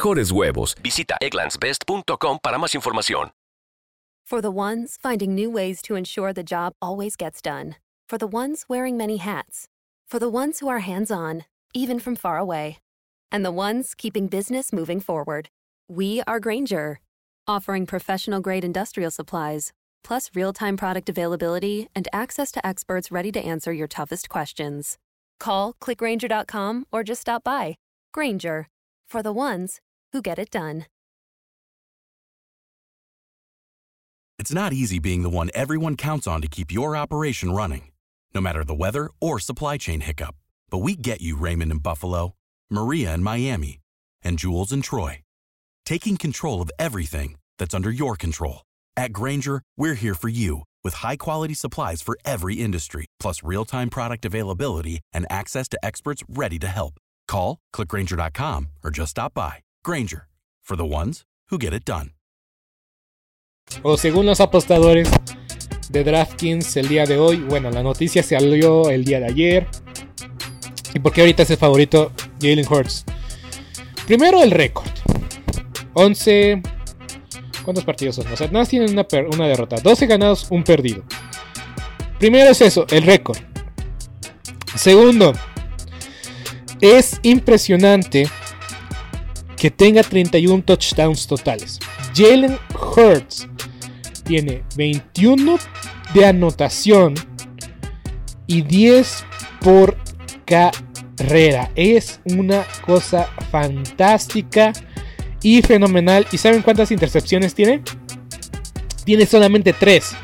mejores 0.00 0.32
huevos. 0.32 0.74
Visita 0.82 1.16
egglandsbest.com 1.20 2.38
para 2.42 2.58
más 2.58 2.74
información. 2.74 3.30
For 4.24 4.40
the 4.40 4.50
ones 4.50 4.96
finding 4.96 5.34
new 5.34 5.50
ways 5.50 5.82
to 5.82 5.96
ensure 5.96 6.32
the 6.32 6.44
job 6.44 6.74
always 6.80 7.16
gets 7.16 7.42
done. 7.42 7.74
For 8.08 8.16
the 8.16 8.28
ones 8.28 8.64
wearing 8.68 8.96
many 8.96 9.16
hats. 9.16 9.66
For 10.08 10.20
the 10.20 10.28
ones 10.28 10.60
who 10.60 10.68
are 10.68 10.80
hands 10.80 11.10
on, 11.10 11.44
even 11.74 11.98
from 11.98 12.14
far 12.16 12.38
away. 12.38 12.78
And 13.32 13.44
the 13.44 13.50
ones 13.50 13.94
keeping 13.96 14.28
business 14.28 14.72
moving 14.72 15.00
forward. 15.00 15.48
We 15.88 16.22
are 16.28 16.38
Granger, 16.38 17.00
offering 17.48 17.86
professional 17.86 18.40
grade 18.40 18.64
industrial 18.64 19.10
supplies, 19.10 19.72
plus 20.04 20.30
real 20.34 20.52
time 20.52 20.76
product 20.76 21.08
availability 21.08 21.88
and 21.96 22.06
access 22.12 22.52
to 22.52 22.64
experts 22.64 23.10
ready 23.10 23.32
to 23.32 23.40
answer 23.40 23.72
your 23.72 23.88
toughest 23.88 24.28
questions. 24.28 24.96
Call 25.40 25.74
clickgranger.com 25.82 26.86
or 26.92 27.02
just 27.02 27.22
stop 27.22 27.42
by. 27.42 27.74
Granger, 28.12 28.68
for 29.08 29.24
the 29.24 29.32
ones 29.32 29.80
who 30.12 30.22
get 30.22 30.38
it 30.38 30.50
done. 30.50 30.86
It's 34.38 34.52
not 34.54 34.72
easy 34.72 34.98
being 34.98 35.22
the 35.22 35.28
one 35.28 35.50
everyone 35.52 35.96
counts 35.96 36.26
on 36.26 36.40
to 36.40 36.48
keep 36.48 36.72
your 36.72 36.96
operation 36.96 37.52
running, 37.52 37.90
no 38.34 38.40
matter 38.40 38.64
the 38.64 38.74
weather 38.74 39.10
or 39.20 39.38
supply 39.38 39.76
chain 39.76 40.00
hiccup. 40.00 40.34
But 40.70 40.78
we 40.78 40.96
get 40.96 41.20
you, 41.20 41.36
Raymond 41.36 41.70
in 41.70 41.78
Buffalo, 41.78 42.32
Maria 42.70 43.12
in 43.12 43.22
Miami, 43.22 43.80
and 44.24 44.38
Jules 44.38 44.72
in 44.72 44.80
Troy, 44.80 45.22
taking 45.84 46.16
control 46.16 46.62
of 46.62 46.70
everything 46.78 47.36
that's 47.58 47.74
under 47.74 47.90
your 47.90 48.16
control. 48.16 48.62
At 48.96 49.12
Granger, 49.12 49.60
we're 49.76 49.94
here 49.94 50.14
for 50.14 50.30
you 50.30 50.64
with 50.82 50.94
high 50.94 51.16
quality 51.16 51.54
supplies 51.54 52.00
for 52.00 52.16
every 52.24 52.54
industry, 52.54 53.04
plus 53.18 53.42
real 53.42 53.66
time 53.66 53.90
product 53.90 54.24
availability 54.24 55.00
and 55.12 55.26
access 55.28 55.68
to 55.68 55.84
experts 55.84 56.24
ready 56.28 56.58
to 56.60 56.66
help. 56.66 56.94
Call, 57.28 57.58
clickgranger.com, 57.74 58.68
or 58.82 58.90
just 58.90 59.10
stop 59.10 59.34
by. 59.34 59.58
Granger, 59.90 60.28
for 60.62 60.76
the 60.76 60.84
ones 60.84 61.26
who 61.50 61.58
get 61.58 61.74
it 61.74 61.84
done. 61.84 62.12
O 63.82 63.96
según 63.96 64.24
los 64.24 64.40
apostadores 64.40 65.10
de 65.88 66.04
DraftKings 66.04 66.76
el 66.76 66.86
día 66.86 67.06
de 67.06 67.18
hoy, 67.18 67.38
bueno, 67.38 67.72
la 67.72 67.82
noticia 67.82 68.22
se 68.22 68.38
salió 68.38 68.88
el 68.88 69.04
día 69.04 69.18
de 69.18 69.26
ayer. 69.26 69.66
¿Y 70.94 71.00
por 71.00 71.12
qué 71.12 71.22
ahorita 71.22 71.42
es 71.42 71.50
el 71.50 71.56
favorito 71.56 72.12
Jalen 72.40 72.66
Hurts? 72.70 73.04
Primero 74.06 74.40
el 74.44 74.52
récord. 74.52 74.92
11... 75.94 76.62
¿Cuántos 77.64 77.84
partidos 77.84 78.14
son? 78.14 78.32
O 78.32 78.36
sea, 78.36 78.46
nada 78.46 78.60
más 78.60 78.68
tienen 78.68 78.92
una, 78.92 79.04
una 79.32 79.48
derrota. 79.48 79.80
12 79.82 80.06
ganados, 80.06 80.46
un 80.52 80.62
perdido. 80.62 81.02
Primero 82.20 82.50
es 82.50 82.60
eso, 82.60 82.86
el 82.90 83.02
récord. 83.02 83.38
Segundo, 84.76 85.32
es 86.80 87.18
impresionante 87.24 88.28
que 89.60 89.70
tenga 89.70 90.02
31 90.02 90.62
touchdowns 90.64 91.26
totales. 91.26 91.78
Jalen 92.16 92.58
Hurts 92.96 93.46
tiene 94.24 94.62
21 94.74 95.58
de 96.14 96.24
anotación 96.24 97.12
y 98.46 98.62
10 98.62 99.26
por 99.60 99.98
carrera. 100.46 101.70
Es 101.76 102.20
una 102.24 102.64
cosa 102.86 103.28
fantástica 103.50 104.72
y 105.42 105.60
fenomenal. 105.60 106.26
¿Y 106.32 106.38
saben 106.38 106.62
cuántas 106.62 106.90
intercepciones 106.90 107.54
tiene? 107.54 107.82
Tiene 109.04 109.26
solamente 109.26 109.74
3. 109.74 110.16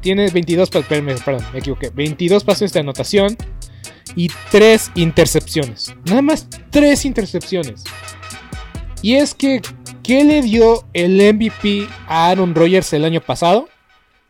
Tiene 0.00 0.30
22, 0.30 0.70
pa- 0.70 0.82
perdón, 0.82 1.16
perdón, 1.24 1.44
me 1.52 1.58
equivoqué. 1.58 1.90
22 1.90 2.44
pases 2.44 2.72
de 2.72 2.78
anotación 2.80 3.36
y 4.16 4.30
3 4.50 4.92
intercepciones. 4.94 5.94
Nada 6.06 6.22
más 6.22 6.48
3 6.70 7.04
intercepciones. 7.04 7.84
Y 9.02 9.14
es 9.14 9.34
que, 9.34 9.62
¿qué 10.02 10.24
le 10.24 10.42
dio 10.42 10.84
el 10.92 11.16
MVP 11.34 11.88
a 12.06 12.28
Aaron 12.30 12.54
Rodgers 12.54 12.92
el 12.92 13.04
año 13.04 13.20
pasado? 13.20 13.68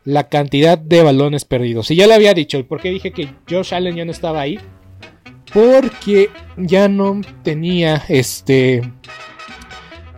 La 0.03 0.29
cantidad 0.29 0.77
de 0.77 1.03
balones 1.03 1.45
perdidos. 1.45 1.91
Y 1.91 1.95
ya 1.95 2.07
lo 2.07 2.13
había 2.13 2.33
dicho, 2.33 2.57
¿y 2.57 2.63
por 2.63 2.81
qué 2.81 2.89
dije 2.89 3.11
que 3.11 3.33
Josh 3.49 3.73
Allen 3.73 3.95
ya 3.95 4.05
no 4.05 4.11
estaba 4.11 4.41
ahí? 4.41 4.59
Porque 5.53 6.29
ya 6.57 6.87
no 6.87 7.19
tenía 7.43 8.03
este. 8.07 8.81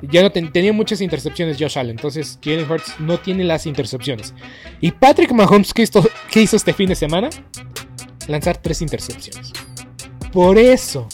Ya 0.03 0.21
no 0.21 0.31
ten- 0.31 0.51
tenía 0.51 0.73
muchas 0.73 1.01
intercepciones 1.01 1.57
Josh 1.59 1.79
Allen. 1.79 1.91
Entonces 1.95 2.37
Jalen 2.43 2.69
Hurts 2.69 2.99
no 2.99 3.17
tiene 3.19 3.43
las 3.43 3.65
intercepciones. 3.65 4.33
Y 4.81 4.91
Patrick 4.91 5.31
Mahomes, 5.31 5.73
¿qué 5.73 5.81
hizo, 5.83 6.07
qué 6.29 6.41
hizo 6.41 6.55
este 6.55 6.73
fin 6.73 6.89
de 6.89 6.95
semana? 6.95 7.29
Lanzar 8.27 8.57
tres 8.57 8.81
intercepciones. 8.81 9.51
Por 10.31 10.57
eso, 10.57 11.07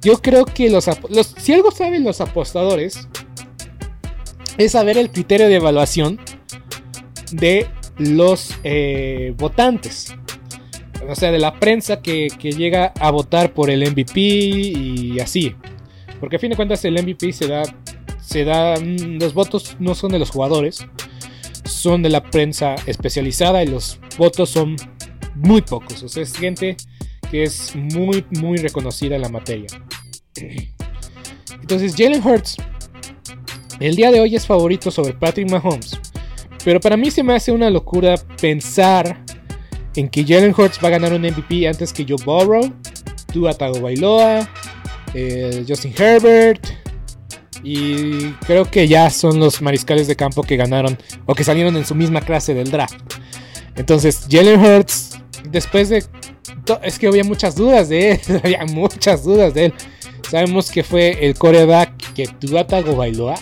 yo 0.00 0.20
creo 0.20 0.44
que 0.44 0.70
los, 0.70 0.88
si 1.36 1.52
algo 1.52 1.70
saben 1.70 2.04
los 2.04 2.20
apostadores, 2.20 3.08
es 4.56 4.72
saber 4.72 4.98
el 4.98 5.10
criterio 5.10 5.48
de 5.48 5.56
evaluación 5.56 6.20
de 7.30 7.68
los 7.98 8.54
eh, 8.64 9.34
votantes. 9.36 10.14
O 11.08 11.14
sea, 11.14 11.30
de 11.30 11.38
la 11.38 11.58
prensa 11.58 12.02
que, 12.02 12.28
que 12.38 12.52
llega 12.52 12.92
a 13.00 13.10
votar 13.10 13.54
por 13.54 13.70
el 13.70 13.88
MVP 13.88 14.20
y 14.20 15.20
así. 15.20 15.54
Porque 16.20 16.36
a 16.36 16.38
fin 16.38 16.50
de 16.50 16.56
cuentas 16.56 16.84
el 16.84 17.00
MVP 17.00 17.32
se 17.32 17.46
da, 17.46 17.62
se 18.20 18.44
da, 18.44 18.76
mm, 18.78 19.18
los 19.20 19.34
votos 19.34 19.76
no 19.78 19.94
son 19.94 20.12
de 20.12 20.18
los 20.18 20.30
jugadores, 20.30 20.86
son 21.64 22.02
de 22.02 22.10
la 22.10 22.22
prensa 22.22 22.74
especializada 22.86 23.62
y 23.62 23.68
los 23.68 24.00
votos 24.16 24.50
son 24.50 24.76
muy 25.38 25.62
pocos. 25.62 26.02
O 26.02 26.08
sea, 26.08 26.22
es 26.22 26.36
gente 26.36 26.76
que 27.30 27.42
es 27.42 27.74
muy, 27.74 28.24
muy 28.30 28.58
reconocida 28.58 29.16
en 29.16 29.22
la 29.22 29.28
materia. 29.28 29.68
Entonces, 31.60 31.94
Jalen 31.96 32.26
Hurts, 32.26 32.56
el 33.80 33.96
día 33.96 34.10
de 34.10 34.20
hoy 34.20 34.36
es 34.36 34.46
favorito 34.46 34.90
sobre 34.90 35.12
Patrick 35.14 35.50
Mahomes. 35.50 35.98
Pero 36.64 36.80
para 36.80 36.96
mí 36.96 37.10
se 37.10 37.22
me 37.22 37.34
hace 37.34 37.52
una 37.52 37.70
locura 37.70 38.16
pensar 38.40 39.24
en 39.94 40.08
que 40.08 40.24
Jalen 40.24 40.54
Hurts 40.56 40.78
va 40.82 40.88
a 40.88 40.92
ganar 40.92 41.12
un 41.12 41.22
MVP 41.22 41.66
antes 41.68 41.92
que 41.92 42.04
Joe 42.08 42.22
Burrow, 42.24 42.72
Tua 43.32 43.54
Tagovailoa, 43.54 44.48
eh, 45.14 45.64
Justin 45.66 45.94
Herbert. 45.96 46.66
Y 47.62 48.30
creo 48.46 48.64
que 48.64 48.86
ya 48.86 49.10
son 49.10 49.40
los 49.40 49.60
mariscales 49.60 50.06
de 50.06 50.14
campo 50.14 50.42
que 50.42 50.56
ganaron 50.56 50.96
o 51.26 51.34
que 51.34 51.42
salieron 51.42 51.76
en 51.76 51.84
su 51.84 51.94
misma 51.94 52.20
clase 52.20 52.54
del 52.54 52.70
draft. 52.70 53.00
Entonces, 53.74 54.26
Jalen 54.30 54.60
Hurts, 54.60 55.18
después 55.44 55.88
de. 55.88 56.04
Es 56.82 56.98
que 56.98 57.06
había 57.06 57.24
muchas 57.24 57.56
dudas 57.56 57.88
de 57.88 58.12
él. 58.12 58.20
había 58.44 58.64
muchas 58.66 59.24
dudas 59.24 59.54
de 59.54 59.66
él. 59.66 59.74
Sabemos 60.28 60.70
que 60.70 60.82
fue 60.82 61.26
el 61.26 61.34
coreback 61.34 62.12
que 62.14 62.26
Tua 62.26 62.66
Tagovailoa 62.66 63.36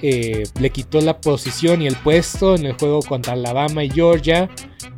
eh, 0.00 0.44
le 0.60 0.70
quitó 0.70 1.00
la 1.00 1.20
posición 1.20 1.82
y 1.82 1.86
el 1.86 1.96
puesto 1.96 2.54
en 2.54 2.66
el 2.66 2.74
juego 2.74 3.00
contra 3.00 3.32
Alabama 3.32 3.82
y 3.82 3.90
Georgia. 3.90 4.48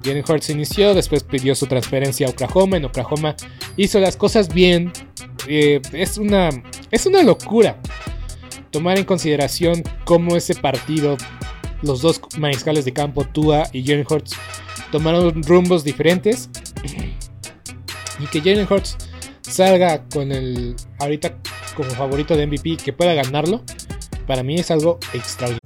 Jalen 0.04 0.24
Hurts 0.28 0.50
inició, 0.50 0.94
después 0.94 1.22
pidió 1.22 1.54
su 1.54 1.66
transferencia 1.66 2.26
a 2.26 2.30
Oklahoma. 2.30 2.76
En 2.76 2.84
Oklahoma 2.84 3.34
hizo 3.76 3.98
las 3.98 4.16
cosas 4.16 4.52
bien. 4.52 4.92
Eh, 5.48 5.80
es, 5.92 6.18
una, 6.18 6.50
es 6.90 7.06
una 7.06 7.22
locura 7.22 7.80
tomar 8.70 8.98
en 8.98 9.04
consideración 9.04 9.82
cómo 10.04 10.36
ese 10.36 10.54
partido, 10.54 11.16
los 11.82 12.02
dos 12.02 12.20
mariscales 12.36 12.84
de 12.84 12.92
campo, 12.92 13.24
Tua 13.24 13.68
y 13.72 13.86
Jalen 13.86 14.06
Hurts, 14.08 14.36
tomaron 14.90 15.42
rumbos 15.42 15.84
diferentes. 15.84 16.50
Y 18.18 18.26
que 18.26 18.40
Jalen 18.40 18.66
Hurts 18.70 18.96
salga 19.42 20.04
con 20.08 20.32
el 20.32 20.74
ahorita 20.98 21.36
como 21.76 21.90
favorito 21.90 22.36
de 22.36 22.46
MVP 22.46 22.78
que 22.78 22.92
pueda 22.92 23.14
ganarlo, 23.14 23.62
para 24.26 24.42
mí 24.42 24.56
es 24.56 24.70
algo 24.70 24.98
extraordinario. 25.12 25.65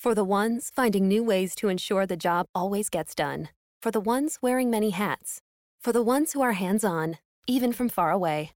For 0.00 0.14
the 0.14 0.24
ones 0.24 0.70
finding 0.74 1.08
new 1.08 1.22
ways 1.22 1.54
to 1.56 1.68
ensure 1.68 2.06
the 2.06 2.16
job 2.16 2.46
always 2.54 2.88
gets 2.88 3.14
done. 3.14 3.50
For 3.82 3.90
the 3.90 4.00
ones 4.00 4.38
wearing 4.40 4.70
many 4.70 4.90
hats. 4.90 5.42
For 5.78 5.92
the 5.92 6.00
ones 6.02 6.32
who 6.32 6.40
are 6.40 6.52
hands 6.52 6.84
on, 6.84 7.18
even 7.46 7.74
from 7.74 7.90
far 7.90 8.10
away. 8.10 8.52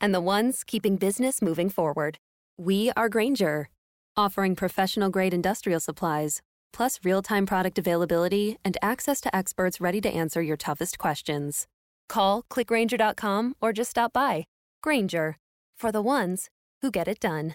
And 0.00 0.14
the 0.14 0.22
ones 0.22 0.64
keeping 0.64 0.96
business 0.96 1.42
moving 1.42 1.68
forward. 1.68 2.16
We 2.56 2.92
are 2.96 3.10
Granger, 3.10 3.68
offering 4.16 4.56
professional 4.56 5.10
grade 5.10 5.34
industrial 5.34 5.80
supplies, 5.80 6.40
plus 6.72 6.98
real 7.04 7.20
time 7.20 7.44
product 7.44 7.78
availability 7.78 8.56
and 8.64 8.78
access 8.80 9.20
to 9.20 9.36
experts 9.36 9.82
ready 9.82 10.00
to 10.00 10.08
answer 10.08 10.40
your 10.40 10.56
toughest 10.56 10.98
questions. 10.98 11.66
Call 12.08 12.42
clickgranger.com 12.44 13.54
or 13.60 13.74
just 13.74 13.90
stop 13.90 14.14
by. 14.14 14.44
Granger, 14.82 15.36
for 15.76 15.92
the 15.92 16.00
ones 16.00 16.48
who 16.80 16.90
get 16.90 17.06
it 17.06 17.20
done. 17.20 17.54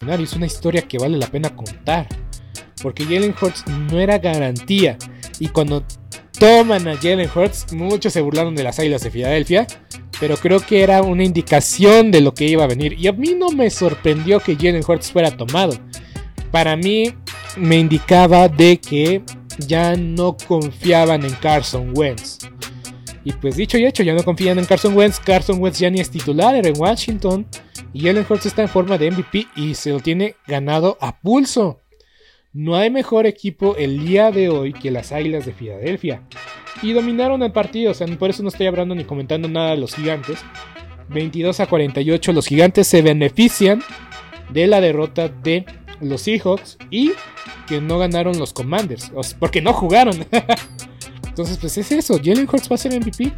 es 0.00 0.34
una 0.34 0.46
historia 0.46 0.82
que 0.82 0.98
vale 0.98 1.18
la 1.18 1.26
pena 1.26 1.54
contar. 1.54 2.08
Porque 2.82 3.04
Jalen 3.04 3.34
Hurts 3.40 3.64
no 3.90 3.98
era 3.98 4.18
garantía. 4.18 4.98
Y 5.38 5.48
cuando 5.48 5.84
toman 6.38 6.88
a 6.88 6.96
Jalen 6.96 7.30
Hurts, 7.34 7.72
muchos 7.72 8.12
se 8.12 8.20
burlaron 8.20 8.54
de 8.54 8.64
las 8.64 8.78
Águilas 8.78 9.02
de 9.02 9.10
Filadelfia. 9.10 9.66
Pero 10.20 10.36
creo 10.36 10.60
que 10.60 10.82
era 10.82 11.02
una 11.02 11.24
indicación 11.24 12.10
de 12.10 12.20
lo 12.20 12.34
que 12.34 12.46
iba 12.46 12.64
a 12.64 12.68
venir. 12.68 12.94
Y 12.98 13.06
a 13.06 13.12
mí 13.12 13.34
no 13.34 13.50
me 13.50 13.70
sorprendió 13.70 14.40
que 14.40 14.56
Jalen 14.56 14.84
Hurts 14.86 15.10
fuera 15.10 15.36
tomado. 15.36 15.78
Para 16.50 16.76
mí 16.76 17.14
me 17.56 17.78
indicaba 17.78 18.48
de 18.48 18.80
que 18.80 19.22
ya 19.58 19.96
no 19.96 20.36
confiaban 20.36 21.24
en 21.24 21.32
Carson 21.34 21.92
Wentz. 21.96 22.38
Y 23.24 23.32
pues 23.32 23.56
dicho 23.56 23.78
y 23.78 23.86
hecho, 23.86 24.02
ya 24.02 24.14
no 24.14 24.22
confían 24.22 24.58
en 24.58 24.66
Carson 24.66 24.94
Wentz. 24.94 25.18
Carson 25.18 25.60
Wentz 25.60 25.78
ya 25.78 25.90
ni 25.90 26.00
es 26.00 26.10
titular, 26.10 26.54
era 26.54 26.68
en 26.68 26.78
Washington. 26.78 27.46
Y 27.92 28.02
Jalen 28.02 28.26
Hurts 28.28 28.46
está 28.46 28.62
en 28.62 28.68
forma 28.68 28.98
de 28.98 29.10
MVP 29.10 29.48
y 29.56 29.74
se 29.74 29.90
lo 29.90 30.00
tiene 30.00 30.36
ganado 30.46 30.98
a 31.00 31.18
pulso. 31.18 31.80
No 32.52 32.76
hay 32.76 32.90
mejor 32.90 33.26
equipo 33.26 33.76
el 33.76 34.04
día 34.04 34.30
de 34.30 34.48
hoy 34.48 34.72
que 34.72 34.90
las 34.90 35.10
Águilas 35.10 35.46
de 35.46 35.54
Filadelfia. 35.54 36.22
Y 36.82 36.92
dominaron 36.92 37.42
el 37.42 37.52
partido, 37.52 37.92
o 37.92 37.94
sea, 37.94 38.06
por 38.18 38.30
eso 38.30 38.42
no 38.42 38.48
estoy 38.48 38.66
hablando 38.66 38.94
ni 38.94 39.04
comentando 39.04 39.48
nada 39.48 39.70
de 39.70 39.78
los 39.78 39.94
gigantes. 39.94 40.38
22 41.08 41.60
a 41.60 41.66
48, 41.66 42.32
los 42.32 42.46
gigantes 42.46 42.86
se 42.86 43.02
benefician 43.02 43.82
de 44.50 44.66
la 44.66 44.80
derrota 44.80 45.28
de 45.28 45.64
los 46.00 46.22
Seahawks 46.22 46.78
y 46.90 47.12
que 47.66 47.80
no 47.80 47.98
ganaron 47.98 48.38
los 48.38 48.52
Commanders, 48.52 49.12
porque 49.38 49.62
no 49.62 49.72
jugaron. 49.72 50.26
Entonces, 51.34 51.58
pues 51.58 51.76
es 51.78 51.90
eso, 51.90 52.20
Jalen 52.22 52.48
Hurts 52.48 52.70
va 52.70 52.76
a 52.76 52.78
ser 52.78 52.92
MVP. 52.94 53.32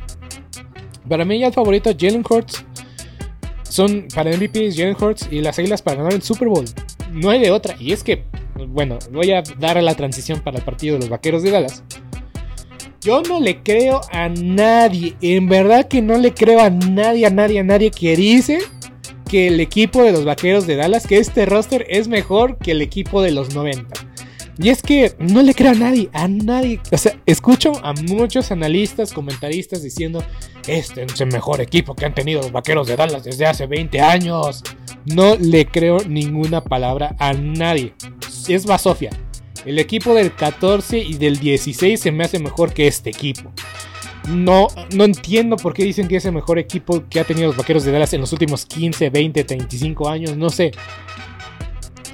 Para 1.09 1.25
mí 1.25 1.39
ya 1.39 1.47
el 1.47 1.55
favorito 1.55 1.91
Jalen 1.99 2.23
Hurts 2.29 2.63
son 3.71 4.07
para 4.15 4.37
MVP 4.37 4.71
Jalen 4.71 4.95
Hurts 5.01 5.29
y 5.31 5.41
las 5.41 5.59
Águilas 5.59 5.81
para 5.81 5.97
ganar 5.97 6.13
el 6.13 6.21
Super 6.21 6.49
Bowl. 6.49 6.67
No 7.11 7.31
hay 7.31 7.41
de 7.41 7.51
otra. 7.51 7.75
Y 7.81 7.93
es 7.93 8.05
que, 8.05 8.25
bueno, 8.69 8.99
voy 9.13 9.31
a 9.31 9.43
dar 9.59 9.79
a 9.79 9.83
la 9.83 9.95
transición 9.95 10.41
para 10.41 10.59
el 10.59 10.63
partido 10.63 10.97
de 10.97 11.01
los 11.01 11.09
Vaqueros 11.09 11.43
de 11.43 11.53
Dallas. 11.53 11.85
Yo 13.01 13.23
no 13.23 13.41
le 13.41 13.63
creo 13.63 14.03
a 14.13 14.29
nadie, 14.29 15.17
en 15.23 15.49
verdad 15.49 15.89
que 15.89 16.03
no 16.03 16.19
le 16.19 16.35
creo 16.35 16.61
a 16.61 16.69
nadie, 16.69 17.25
a 17.25 17.31
nadie, 17.31 17.61
a 17.61 17.65
nadie 17.65 17.91
que 17.91 18.15
dice 18.15 18.59
que 19.27 19.47
el 19.47 19.59
equipo 19.59 20.03
de 20.03 20.13
los 20.13 20.27
Vaqueros 20.27 20.67
de 20.67 20.77
Dallas, 20.77 21.07
que 21.07 21.17
este 21.17 21.47
roster 21.47 21.87
es 21.89 22.09
mejor 22.09 22.59
que 22.59 22.73
el 22.73 22.83
equipo 22.83 23.23
de 23.23 23.31
los 23.31 23.55
90. 23.55 24.06
Y 24.59 24.71
es 24.71 24.83
que 24.83 25.15
no 25.19 25.43
le 25.43 25.55
creo 25.55 25.73
a 25.73 25.75
nadie, 25.75 26.09
a 26.13 26.29
nadie. 26.29 26.81
O 26.91 26.97
sea, 26.97 27.19
escucho 27.27 27.73
a 27.85 27.93
muchos 27.93 28.51
analistas, 28.51 29.13
comentaristas 29.13 29.83
diciendo, 29.83 30.25
este 30.67 31.05
es 31.05 31.21
el 31.21 31.29
mejor 31.29 31.61
equipo 31.61 31.95
que 31.95 32.07
han 32.07 32.15
tenido 32.15 32.41
los 32.41 32.53
Vaqueros 32.53 32.89
de 32.89 32.97
Dallas 32.97 33.25
desde 33.25 33.47
hace 33.47 33.67
20 33.67 34.01
años. 34.01 34.63
No 35.05 35.37
le 35.37 35.67
creo 35.67 35.99
ninguna 36.09 36.63
palabra 36.65 37.15
a 37.19 37.33
nadie. 37.35 37.95
Es 38.49 38.65
Basofia. 38.65 39.11
El 39.67 39.79
equipo 39.79 40.15
del 40.15 40.35
14 40.35 40.99
y 40.99 41.15
del 41.15 41.39
16 41.39 42.01
se 42.01 42.13
me 42.13 42.25
hace 42.25 42.39
mejor 42.39 42.73
que 42.73 42.87
este 42.87 43.11
equipo. 43.11 43.53
No, 44.29 44.69
no 44.95 45.05
entiendo 45.05 45.57
por 45.57 45.75
qué 45.75 45.85
dicen 45.85 46.09
que 46.09 46.17
es 46.17 46.25
el 46.25 46.33
mejor 46.33 46.59
equipo 46.59 47.05
que 47.09 47.21
ha 47.21 47.25
tenido 47.25 47.49
los 47.49 47.57
Vaqueros 47.57 47.85
de 47.85 47.93
Dallas 47.93 48.13
en 48.15 48.21
los 48.23 48.33
últimos 48.33 48.65
15, 48.65 49.11
20, 49.11 49.45
35 49.45 50.09
años. 50.09 50.37
No 50.37 50.51
sé. 50.51 50.73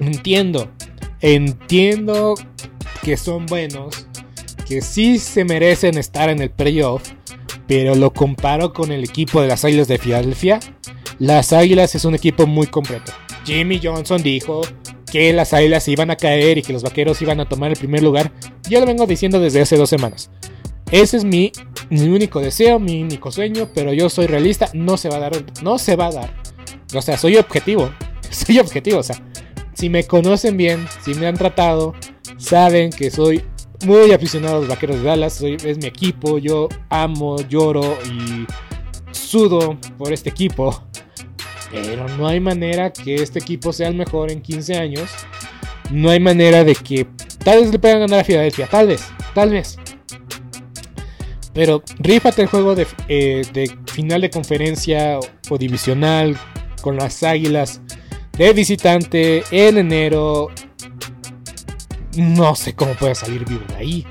Entiendo. 0.01 0.71
Entiendo 1.23 2.35
que 3.03 3.17
son 3.17 3.47
buenos, 3.47 4.07
que 4.67 4.83
sí 4.83 5.21
se 5.21 5.45
merecen 5.45 5.97
estar 5.97 6.29
en 6.29 6.43
el 6.43 6.51
playoff, 6.51 7.11
pero 7.69 7.95
lo 7.95 8.13
comparo 8.13 8.73
con 8.73 8.91
el 8.91 9.05
equipo 9.05 9.41
de 9.41 9.47
las 9.47 9.65
Águilas 9.65 9.87
de 9.87 9.99
Filadelfia. 9.99 10.59
Las 11.21 11.53
Águilas 11.53 11.95
es 11.95 12.05
un 12.05 12.17
equipo 12.17 12.49
muy 12.49 12.67
completo. 12.67 13.13
Jimmy 13.45 13.81
Johnson 13.81 14.21
dijo 14.21 14.63
que 15.13 15.33
las 15.33 15.53
Águilas 15.53 15.87
iban 15.87 16.11
a 16.11 16.17
caer 16.17 16.59
y 16.59 16.63
que 16.63 16.73
los 16.73 16.83
Vaqueros 16.83 17.23
iban 17.23 17.39
a 17.39 17.49
tomar 17.49 17.71
el 17.71 17.77
primer 17.77 18.03
lugar. 18.03 18.33
Ya 18.69 18.81
lo 18.81 18.87
vengo 18.87 19.07
diciendo 19.07 19.39
desde 19.39 19.61
hace 19.61 19.77
dos 19.77 19.91
semanas. 19.91 20.29
Ese 20.91 21.19
es 21.19 21.25
mi, 21.25 21.53
mi 21.89 22.09
único 22.09 22.41
deseo, 22.41 22.81
mi 22.81 23.01
único 23.01 23.31
sueño, 23.31 23.69
pero 23.73 23.93
yo 23.93 24.11
soy 24.11 24.27
realista, 24.27 24.71
no 24.75 24.97
se 24.97 25.09
va 25.09 25.17
a 25.17 25.21
dar, 25.21 25.33
no 25.63 25.79
se 25.79 25.95
va 25.95 26.07
a 26.07 26.13
dar. 26.13 26.35
O 26.95 27.01
sea, 27.01 27.17
soy 27.17 27.37
objetivo, 27.37 27.91
soy 28.31 28.59
objetivo, 28.59 28.99
o 28.99 29.03
sea, 29.03 29.23
si 29.75 29.89
me 29.89 30.05
conocen 30.05 30.57
bien, 30.57 30.87
si 31.03 31.15
me 31.15 31.27
han 31.27 31.37
tratado, 31.37 31.95
saben 32.37 32.91
que 32.91 33.11
soy 33.11 33.45
muy 33.85 34.13
aficionado 34.13 34.57
a 34.57 34.59
los 34.61 34.69
Vaqueros 34.69 34.97
de 34.97 35.03
Dallas. 35.03 35.43
es 35.43 35.79
mi 35.79 35.87
equipo. 35.87 36.39
Yo 36.39 36.69
amo, 36.89 37.37
lloro 37.49 37.99
y 38.05 38.47
sudo 39.13 39.79
por 39.99 40.13
este 40.13 40.31
equipo. 40.31 40.83
Pero 41.71 42.07
no 42.17 42.27
hay 42.27 42.41
manera 42.41 42.93
que 42.93 43.15
este 43.15 43.39
equipo 43.39 43.73
sea 43.73 43.89
el 43.89 43.95
mejor 43.95 44.31
en 44.31 44.43
15 44.43 44.77
años. 44.77 45.11
No 45.91 46.11
hay 46.11 46.21
manera 46.21 46.65
de 46.65 46.75
que 46.75 47.07
tal 47.45 47.61
vez 47.61 47.73
le 47.73 47.79
puedan 47.79 48.01
ganar 48.01 48.21
a 48.21 48.25
Filadelfia. 48.25 48.67
Tal 48.67 48.89
vez, 48.89 49.05
tal 49.35 49.51
vez. 49.51 49.79
Pero 51.55 51.83
rífate 51.99 52.43
el 52.43 52.49
juego 52.49 52.75
de, 52.75 52.87
eh, 53.09 53.43
de 53.53 53.71
final 53.87 54.23
de 54.23 54.31
conferencia 54.31 55.19
o 55.51 55.59
divisional 55.59 56.37
con 56.81 56.97
las 56.97 57.23
Águilas 57.23 57.83
de 58.37 58.53
visitante 58.53 59.45
en 59.51 59.79
enero. 59.79 60.49
No 62.17 62.55
sé 62.55 62.75
cómo 62.75 62.95
puede 62.95 63.15
salir 63.15 63.45
vivo 63.45 63.65
de 63.69 63.77
ahí. 63.77 64.07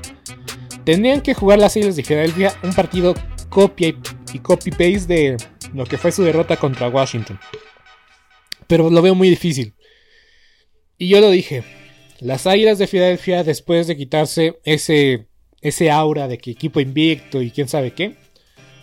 Tendrían 0.84 1.20
que 1.20 1.34
jugar 1.34 1.58
las 1.58 1.76
Islas 1.76 1.96
de 1.96 2.02
Filadelfia 2.02 2.54
un 2.62 2.72
partido 2.72 3.14
copia 3.48 3.94
y 4.32 4.38
copy-paste 4.38 5.06
de 5.06 5.36
lo 5.74 5.84
que 5.86 5.98
fue 5.98 6.12
su 6.12 6.22
derrota 6.22 6.56
contra 6.56 6.88
Washington. 6.88 7.38
Pero 8.66 8.90
lo 8.90 9.02
veo 9.02 9.14
muy 9.14 9.28
difícil. 9.28 9.74
Y 10.98 11.08
yo 11.08 11.20
lo 11.20 11.30
dije, 11.30 11.64
las 12.20 12.46
Águilas 12.46 12.78
de 12.78 12.86
Filadelfia 12.86 13.44
después 13.44 13.86
de 13.86 13.96
quitarse 13.96 14.60
ese, 14.64 15.28
ese 15.60 15.90
aura 15.90 16.28
de 16.28 16.38
que 16.38 16.52
equipo 16.52 16.80
invicto 16.80 17.42
y 17.42 17.50
quién 17.50 17.68
sabe 17.68 17.92
qué, 17.92 18.16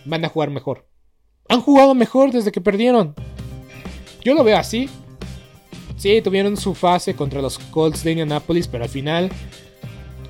van 0.04 0.24
a 0.24 0.28
jugar 0.28 0.50
mejor. 0.50 0.86
Han 1.48 1.60
jugado 1.60 1.94
mejor 1.94 2.30
desde 2.30 2.52
que 2.52 2.60
perdieron. 2.60 3.14
Yo 4.22 4.34
lo 4.34 4.44
veo 4.44 4.56
así. 4.56 4.88
Sí, 6.00 6.22
tuvieron 6.22 6.56
su 6.56 6.74
fase 6.74 7.12
contra 7.12 7.42
los 7.42 7.58
Colts 7.58 8.02
de 8.04 8.12
Indianapolis, 8.12 8.68
pero 8.68 8.84
al 8.84 8.88
final 8.88 9.28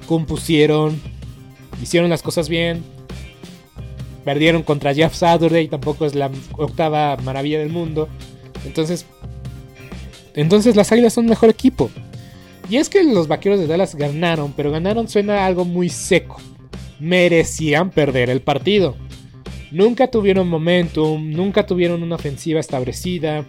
compusieron, 0.08 1.00
hicieron 1.80 2.10
las 2.10 2.22
cosas 2.22 2.48
bien. 2.48 2.82
Perdieron 4.24 4.64
contra 4.64 4.92
Jeff 4.92 5.14
Saturday, 5.14 5.68
tampoco 5.68 6.06
es 6.06 6.16
la 6.16 6.28
octava 6.56 7.16
maravilla 7.18 7.60
del 7.60 7.68
mundo. 7.68 8.08
Entonces, 8.66 9.06
entonces 10.34 10.74
las 10.74 10.90
Águilas 10.90 11.12
son 11.12 11.26
mejor 11.26 11.50
equipo. 11.50 11.88
Y 12.68 12.78
es 12.78 12.88
que 12.88 13.04
los 13.04 13.28
Vaqueros 13.28 13.60
de 13.60 13.68
Dallas 13.68 13.94
ganaron, 13.94 14.52
pero 14.56 14.72
ganaron 14.72 15.06
suena 15.06 15.46
algo 15.46 15.64
muy 15.64 15.88
seco. 15.88 16.40
Merecían 16.98 17.90
perder 17.90 18.28
el 18.28 18.40
partido. 18.40 18.96
Nunca 19.70 20.10
tuvieron 20.10 20.48
momentum, 20.48 21.30
nunca 21.30 21.64
tuvieron 21.64 22.02
una 22.02 22.16
ofensiva 22.16 22.58
establecida. 22.58 23.44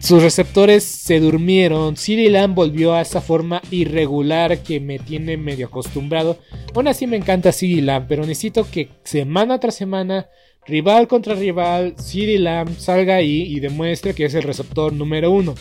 Sus 0.00 0.22
receptores 0.22 0.84
se 0.84 1.18
durmieron. 1.18 1.96
CD 1.96 2.30
Lamb 2.30 2.54
volvió 2.54 2.94
a 2.94 3.00
esa 3.00 3.20
forma 3.20 3.60
irregular 3.70 4.62
que 4.62 4.78
me 4.78 4.98
tiene 4.98 5.36
medio 5.36 5.66
acostumbrado. 5.66 6.38
Aún 6.74 6.86
así 6.86 7.06
me 7.06 7.16
encanta 7.16 7.52
CD 7.52 7.82
Lamb, 7.82 8.06
pero 8.08 8.22
necesito 8.22 8.66
que 8.70 8.90
semana 9.02 9.58
tras 9.58 9.74
semana, 9.74 10.28
rival 10.66 11.08
contra 11.08 11.34
rival, 11.34 11.94
CD 11.98 12.38
Lamb 12.38 12.78
salga 12.78 13.16
ahí 13.16 13.42
y 13.42 13.58
demuestre 13.58 14.14
que 14.14 14.24
es 14.24 14.34
el 14.34 14.44
receptor 14.44 14.92
número 14.92 15.32
uno. 15.32 15.56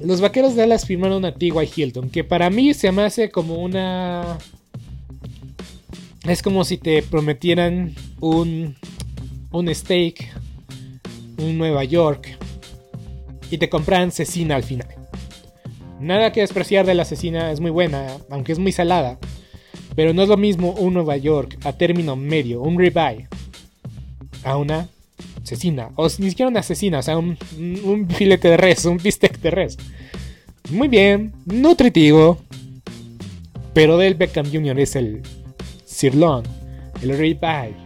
Los 0.00 0.20
vaqueros 0.20 0.54
de 0.54 0.62
Dallas 0.62 0.86
firmaron 0.86 1.24
a 1.24 1.34
T.Y. 1.34 1.70
Hilton, 1.76 2.08
que 2.10 2.24
para 2.24 2.48
mí 2.48 2.72
se 2.74 2.90
me 2.90 3.02
hace 3.02 3.30
como 3.30 3.56
una. 3.56 4.38
Es 6.24 6.42
como 6.42 6.64
si 6.64 6.78
te 6.78 7.02
prometieran 7.02 7.94
un, 8.20 8.76
un 9.52 9.74
steak, 9.74 10.26
un 11.38 11.58
Nueva 11.58 11.84
York 11.84 12.45
y 13.50 13.58
te 13.58 13.68
compran 13.68 14.12
cecina 14.12 14.56
al 14.56 14.62
final. 14.62 14.88
Nada 16.00 16.32
que 16.32 16.40
despreciar 16.40 16.84
de 16.86 16.94
la 16.94 17.04
cecina, 17.04 17.50
es 17.52 17.60
muy 17.60 17.70
buena, 17.70 18.18
aunque 18.30 18.52
es 18.52 18.58
muy 18.58 18.72
salada. 18.72 19.18
Pero 19.94 20.12
no 20.12 20.22
es 20.22 20.28
lo 20.28 20.36
mismo 20.36 20.72
un 20.72 20.94
Nueva 20.94 21.16
York 21.16 21.58
a 21.64 21.72
término 21.72 22.16
medio, 22.16 22.60
un 22.60 22.78
ribeye, 22.78 23.28
a 24.44 24.56
una 24.58 24.88
asesina, 25.42 25.90
o 25.96 26.06
ni 26.18 26.28
siquiera 26.28 26.50
una 26.50 26.60
asesina, 26.60 26.98
o 26.98 27.02
sea, 27.02 27.16
un, 27.16 27.38
un 27.56 28.08
filete 28.10 28.48
de 28.48 28.56
res, 28.56 28.84
un 28.84 28.98
bistec 28.98 29.40
de 29.40 29.50
res. 29.50 29.78
Muy 30.70 30.88
bien, 30.88 31.32
nutritivo, 31.46 32.38
pero 33.72 33.96
del 33.96 34.14
Beckham 34.14 34.50
Jr. 34.52 34.78
es 34.80 34.96
el 34.96 35.22
sirloin, 35.86 36.42
el 37.00 37.16
ribeye 37.16 37.85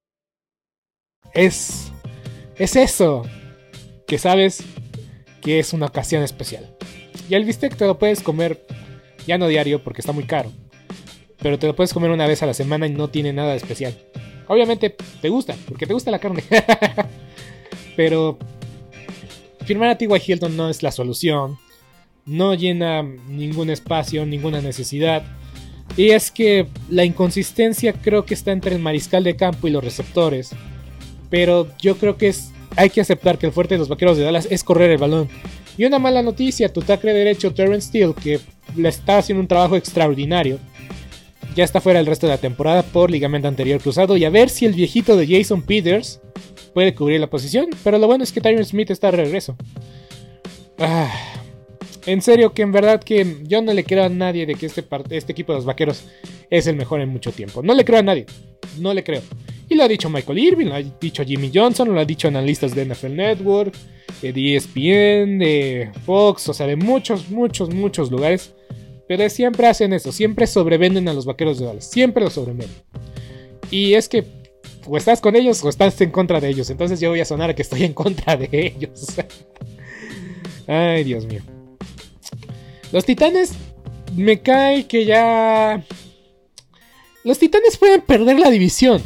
es, 1.33 1.91
es 2.57 2.75
eso, 2.75 3.23
que 4.07 4.17
sabes 4.17 4.63
que 5.41 5.59
es 5.59 5.73
una 5.73 5.87
ocasión 5.87 6.23
especial. 6.23 6.75
Y 7.29 7.35
el 7.35 7.45
bistec 7.45 7.75
te 7.75 7.85
lo 7.85 7.97
puedes 7.97 8.21
comer, 8.21 8.65
ya 9.25 9.37
no 9.37 9.47
diario 9.47 9.83
porque 9.83 10.01
está 10.01 10.11
muy 10.11 10.25
caro, 10.25 10.51
pero 11.41 11.57
te 11.57 11.67
lo 11.67 11.75
puedes 11.75 11.93
comer 11.93 12.11
una 12.11 12.27
vez 12.27 12.43
a 12.43 12.45
la 12.45 12.53
semana 12.53 12.87
y 12.87 12.91
no 12.91 13.09
tiene 13.09 13.33
nada 13.33 13.51
de 13.51 13.57
especial. 13.57 13.97
Obviamente 14.47 14.95
te 15.21 15.29
gusta, 15.29 15.55
porque 15.67 15.87
te 15.87 15.93
gusta 15.93 16.11
la 16.11 16.19
carne. 16.19 16.43
pero 17.95 18.37
firmar 19.65 19.89
a 19.89 19.97
T.Y. 19.97 20.09
Hilton 20.25 20.57
no 20.57 20.69
es 20.69 20.83
la 20.83 20.91
solución. 20.91 21.57
No 22.25 22.53
llena 22.53 23.01
ningún 23.01 23.69
espacio, 23.69 24.25
ninguna 24.25 24.61
necesidad. 24.61 25.23
Y 25.97 26.09
es 26.09 26.31
que 26.31 26.67
la 26.89 27.05
inconsistencia 27.05 27.93
creo 27.93 28.25
que 28.25 28.33
está 28.33 28.51
entre 28.51 28.75
el 28.75 28.81
mariscal 28.81 29.23
de 29.23 29.35
campo 29.35 29.67
y 29.67 29.71
los 29.71 29.83
receptores. 29.83 30.51
Pero 31.31 31.67
yo 31.79 31.97
creo 31.97 32.17
que 32.17 32.27
es, 32.27 32.51
hay 32.75 32.91
que 32.91 33.01
aceptar 33.01 33.39
que 33.39 33.47
el 33.47 33.51
fuerte 33.51 33.73
de 33.73 33.79
los 33.79 33.89
vaqueros 33.89 34.17
de 34.17 34.23
Dallas 34.23 34.47
es 34.51 34.63
correr 34.63 34.91
el 34.91 34.99
balón. 34.99 35.27
Y 35.77 35.85
una 35.85 35.97
mala 35.97 36.21
noticia, 36.21 36.71
tu 36.71 36.81
tackle 36.81 37.13
derecho 37.13 37.53
Terrence 37.53 37.87
Steele, 37.87 38.13
que 38.13 38.39
le 38.75 38.89
está 38.89 39.17
haciendo 39.17 39.41
un 39.41 39.47
trabajo 39.47 39.75
extraordinario, 39.75 40.59
ya 41.55 41.63
está 41.63 41.81
fuera 41.81 41.99
el 41.99 42.05
resto 42.05 42.27
de 42.27 42.33
la 42.33 42.37
temporada 42.37 42.83
por 42.83 43.09
ligamento 43.09 43.47
anterior 43.47 43.81
cruzado. 43.81 44.15
Y 44.17 44.25
a 44.25 44.29
ver 44.29 44.49
si 44.49 44.65
el 44.65 44.73
viejito 44.73 45.17
de 45.17 45.25
Jason 45.25 45.63
Peters 45.63 46.21
puede 46.73 46.93
cubrir 46.93 47.19
la 47.19 47.27
posición. 47.27 47.67
Pero 47.83 47.97
lo 47.97 48.07
bueno 48.07 48.23
es 48.23 48.31
que 48.31 48.41
Tyron 48.41 48.65
Smith 48.65 48.91
está 48.91 49.11
de 49.11 49.17
regreso. 49.17 49.55
Ah, 50.77 51.11
en 52.05 52.21
serio, 52.21 52.53
que 52.53 52.61
en 52.61 52.71
verdad 52.71 53.01
que 53.01 53.37
yo 53.43 53.61
no 53.61 53.73
le 53.73 53.83
creo 53.83 54.05
a 54.05 54.09
nadie 54.09 54.45
de 54.45 54.55
que 54.55 54.65
este, 54.65 54.83
este 55.09 55.31
equipo 55.31 55.53
de 55.53 55.59
los 55.59 55.65
vaqueros 55.65 56.03
es 56.49 56.67
el 56.67 56.75
mejor 56.75 57.01
en 57.01 57.09
mucho 57.09 57.31
tiempo. 57.31 57.61
No 57.61 57.73
le 57.73 57.85
creo 57.85 57.99
a 57.99 58.03
nadie. 58.03 58.25
No 58.79 58.93
le 58.93 59.03
creo. 59.03 59.21
Y 59.69 59.75
lo 59.75 59.83
ha 59.83 59.87
dicho 59.87 60.09
Michael 60.09 60.39
Irving, 60.39 60.65
lo 60.67 60.75
ha 60.75 60.81
dicho 60.81 61.23
Jimmy 61.23 61.51
Johnson, 61.53 61.93
lo 61.93 61.99
ha 61.99 62.05
dicho 62.05 62.27
analistas 62.27 62.75
de 62.75 62.85
NFL 62.85 63.15
Network, 63.15 63.73
de 64.21 64.55
ESPN, 64.55 65.39
de 65.39 65.91
Fox, 66.05 66.49
o 66.49 66.53
sea, 66.53 66.67
de 66.67 66.75
muchos, 66.75 67.29
muchos, 67.29 67.73
muchos 67.73 68.11
lugares. 68.11 68.53
Pero 69.07 69.29
siempre 69.29 69.67
hacen 69.67 69.93
eso, 69.93 70.11
siempre 70.11 70.47
sobrevenden 70.47 71.07
a 71.09 71.13
los 71.13 71.25
vaqueros 71.25 71.59
de 71.59 71.65
Dallas, 71.65 71.89
siempre 71.89 72.23
los 72.23 72.33
sobrevenden. 72.33 72.69
Y 73.69 73.93
es 73.93 74.09
que 74.09 74.25
o 74.87 74.97
estás 74.97 75.21
con 75.21 75.35
ellos 75.35 75.63
o 75.63 75.69
estás 75.69 75.99
en 76.01 76.11
contra 76.11 76.39
de 76.39 76.49
ellos. 76.49 76.69
Entonces 76.69 76.99
yo 76.99 77.09
voy 77.09 77.21
a 77.21 77.25
sonar 77.25 77.55
que 77.55 77.61
estoy 77.61 77.83
en 77.83 77.93
contra 77.93 78.35
de 78.37 78.49
ellos. 78.51 79.07
Ay, 80.67 81.03
Dios 81.03 81.25
mío. 81.25 81.41
Los 82.91 83.05
titanes, 83.05 83.53
me 84.15 84.41
cae 84.41 84.87
que 84.87 85.05
ya... 85.05 85.83
Los 87.23 87.39
titanes 87.39 87.77
pueden 87.77 88.01
perder 88.01 88.39
la 88.39 88.49
división 88.49 89.01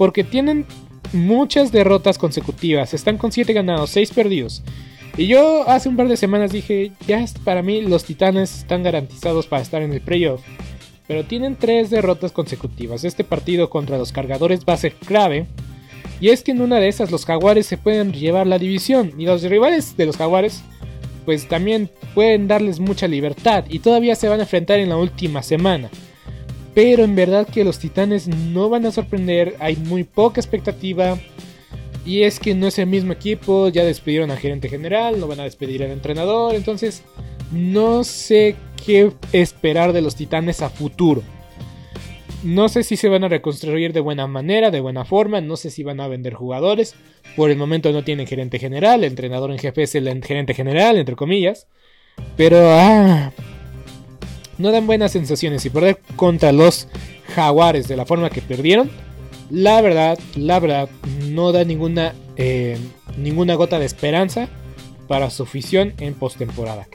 porque 0.00 0.24
tienen 0.24 0.64
muchas 1.12 1.72
derrotas 1.72 2.16
consecutivas. 2.16 2.94
Están 2.94 3.18
con 3.18 3.32
7 3.32 3.52
ganados, 3.52 3.90
6 3.90 4.12
perdidos. 4.12 4.62
Y 5.16 5.26
yo 5.26 5.68
hace 5.68 5.90
un 5.90 5.96
par 5.96 6.08
de 6.08 6.16
semanas 6.16 6.52
dije, 6.52 6.92
ya 7.06 7.22
para 7.44 7.62
mí 7.62 7.82
los 7.82 8.04
Titanes 8.04 8.60
están 8.60 8.82
garantizados 8.82 9.46
para 9.46 9.60
estar 9.60 9.82
en 9.82 9.92
el 9.92 10.00
playoff. 10.00 10.40
Pero 11.06 11.26
tienen 11.26 11.56
3 11.56 11.90
derrotas 11.90 12.32
consecutivas. 12.32 13.04
Este 13.04 13.24
partido 13.24 13.68
contra 13.68 13.98
los 13.98 14.10
cargadores 14.10 14.60
va 14.66 14.72
a 14.72 14.78
ser 14.78 14.94
clave. 14.94 15.46
Y 16.18 16.30
es 16.30 16.42
que 16.42 16.52
en 16.52 16.62
una 16.62 16.76
de 16.76 16.88
esas 16.88 17.10
los 17.10 17.26
jaguares 17.26 17.66
se 17.66 17.76
pueden 17.76 18.12
llevar 18.14 18.46
la 18.46 18.58
división. 18.58 19.12
Y 19.18 19.26
los 19.26 19.42
rivales 19.42 19.98
de 19.98 20.06
los 20.06 20.16
jaguares 20.16 20.62
pues 21.24 21.48
también 21.48 21.90
pueden 22.14 22.48
darles 22.48 22.80
mucha 22.80 23.08
libertad. 23.08 23.64
Y 23.68 23.80
todavía 23.80 24.14
se 24.14 24.28
van 24.28 24.40
a 24.40 24.44
enfrentar 24.44 24.78
en 24.78 24.88
la 24.88 24.96
última 24.96 25.42
semana. 25.42 25.90
Pero 26.74 27.04
en 27.04 27.14
verdad 27.14 27.46
que 27.46 27.64
los 27.64 27.78
Titanes 27.78 28.28
no 28.28 28.68
van 28.68 28.86
a 28.86 28.92
sorprender, 28.92 29.56
hay 29.58 29.76
muy 29.76 30.04
poca 30.04 30.40
expectativa. 30.40 31.18
Y 32.06 32.22
es 32.22 32.40
que 32.40 32.54
no 32.54 32.66
es 32.66 32.78
el 32.78 32.86
mismo 32.86 33.12
equipo, 33.12 33.68
ya 33.68 33.84
despidieron 33.84 34.30
al 34.30 34.38
gerente 34.38 34.68
general, 34.68 35.20
no 35.20 35.26
van 35.26 35.40
a 35.40 35.44
despedir 35.44 35.82
al 35.82 35.90
entrenador, 35.90 36.54
entonces 36.54 37.02
no 37.52 38.04
sé 38.04 38.56
qué 38.84 39.12
esperar 39.32 39.92
de 39.92 40.00
los 40.00 40.16
Titanes 40.16 40.62
a 40.62 40.70
futuro. 40.70 41.22
No 42.42 42.68
sé 42.68 42.82
si 42.84 42.96
se 42.96 43.08
van 43.08 43.24
a 43.24 43.28
reconstruir 43.28 43.92
de 43.92 44.00
buena 44.00 44.26
manera, 44.26 44.70
de 44.70 44.80
buena 44.80 45.04
forma, 45.04 45.40
no 45.40 45.56
sé 45.56 45.70
si 45.70 45.82
van 45.82 46.00
a 46.00 46.08
vender 46.08 46.34
jugadores. 46.34 46.94
Por 47.36 47.50
el 47.50 47.58
momento 47.58 47.92
no 47.92 48.02
tienen 48.02 48.26
gerente 48.26 48.58
general, 48.58 49.04
el 49.04 49.10
entrenador 49.10 49.50
en 49.50 49.58
jefe 49.58 49.82
es 49.82 49.94
el 49.94 50.24
gerente 50.24 50.54
general, 50.54 50.96
entre 50.96 51.16
comillas. 51.16 51.66
Pero, 52.36 52.58
ah, 52.70 53.32
no 54.58 54.70
dan 54.70 54.86
buenas 54.86 55.12
sensaciones 55.12 55.64
y 55.66 55.70
perder 55.70 55.98
contra 56.16 56.52
los 56.52 56.88
jaguares 57.34 57.88
de 57.88 57.96
la 57.96 58.06
forma 58.06 58.30
que 58.30 58.42
perdieron, 58.42 58.90
la 59.50 59.80
verdad, 59.80 60.18
la 60.36 60.60
verdad, 60.60 60.88
no 61.28 61.52
da 61.52 61.64
ninguna, 61.64 62.14
eh, 62.36 62.78
ninguna 63.16 63.54
gota 63.54 63.78
de 63.78 63.86
esperanza 63.86 64.48
para 65.08 65.28
su 65.30 65.42
afición 65.42 65.94
en 65.98 66.14
postemporada. 66.14 66.86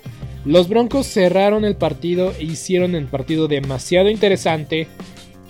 Los 0.46 0.70
Broncos 0.70 1.08
cerraron 1.08 1.66
el 1.66 1.76
partido 1.76 2.32
e 2.40 2.44
hicieron 2.44 2.96
el 2.96 3.06
partido 3.08 3.48
demasiado 3.48 4.10
interesante. 4.10 4.88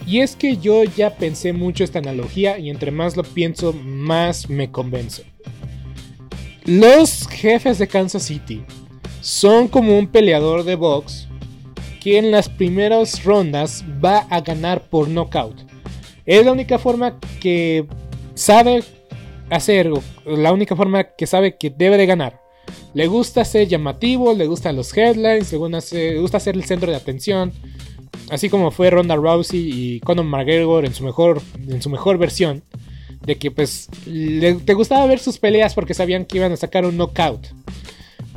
Y 0.08 0.20
es 0.20 0.36
que 0.36 0.58
yo 0.58 0.84
ya 0.84 1.16
pensé 1.16 1.54
mucho 1.54 1.84
esta 1.84 2.00
analogía 2.00 2.60
y 2.60 2.70
entre 2.70 2.92
más 2.92 3.18
lo 3.18 3.24
pienso, 3.24 3.74
más 3.74 4.50
me 4.50 4.72
convenzo. 4.72 5.24
Los 6.66 7.28
jefes 7.28 7.78
de 7.78 7.88
Kansas 7.88 8.24
City 8.24 8.64
son 9.22 9.68
como 9.68 9.98
un 9.98 10.08
peleador 10.08 10.64
de 10.64 10.76
box 10.76 11.28
que 12.02 12.18
en 12.20 12.30
las 12.30 12.50
primeras 12.50 13.24
rondas 13.24 13.84
va 14.04 14.28
a 14.30 14.42
ganar 14.42 14.90
por 14.90 15.08
knockout. 15.08 15.62
Es 16.26 16.46
la 16.46 16.52
única 16.52 16.78
forma 16.78 17.20
que 17.40 17.88
sabe 18.36 18.84
hacer, 19.50 19.92
la 20.26 20.52
única 20.52 20.76
forma 20.76 21.04
que 21.04 21.28
sabe 21.28 21.58
que 21.58 21.70
debe 21.70 21.98
de 21.98 22.06
ganar. 22.06 22.42
Le 22.94 23.08
gusta 23.08 23.44
ser 23.44 23.68
llamativo, 23.68 24.34
le 24.34 24.48
gustan 24.48 24.76
los 24.76 24.96
headlines, 24.96 25.52
le 25.52 26.20
gusta 26.20 26.40
ser 26.40 26.56
el 26.56 26.64
centro 26.64 26.90
de 26.90 26.98
atención. 26.98 27.52
Así 28.30 28.50
como 28.50 28.72
fue 28.72 28.90
Ronda 28.90 29.16
Rousey 29.16 29.60
y 29.60 30.00
Conor 30.02 30.26
McGregor 30.26 30.86
en 30.86 30.94
su 30.94 31.04
mejor, 31.04 31.42
en 31.68 31.82
su 31.82 31.90
mejor 31.90 32.18
versión. 32.18 32.64
De 33.26 33.38
que 33.38 33.50
pues 33.50 33.90
le, 34.06 34.54
te 34.56 34.74
gustaba 34.74 35.06
ver 35.08 35.20
sus 35.20 35.40
peleas 35.40 35.74
porque 35.74 35.94
sabían 35.94 36.26
que 36.26 36.38
iban 36.38 36.52
a 36.52 36.58
sacar 36.58 36.86
un 36.86 36.98
knockout. 36.98 37.48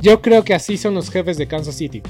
Yo 0.01 0.21
creo 0.21 0.43
que 0.43 0.53
así 0.53 0.77
son 0.77 0.95
los 0.95 1.09
jefes 1.09 1.37
de 1.37 1.47
Kansas 1.47 1.75
City. 1.75 2.01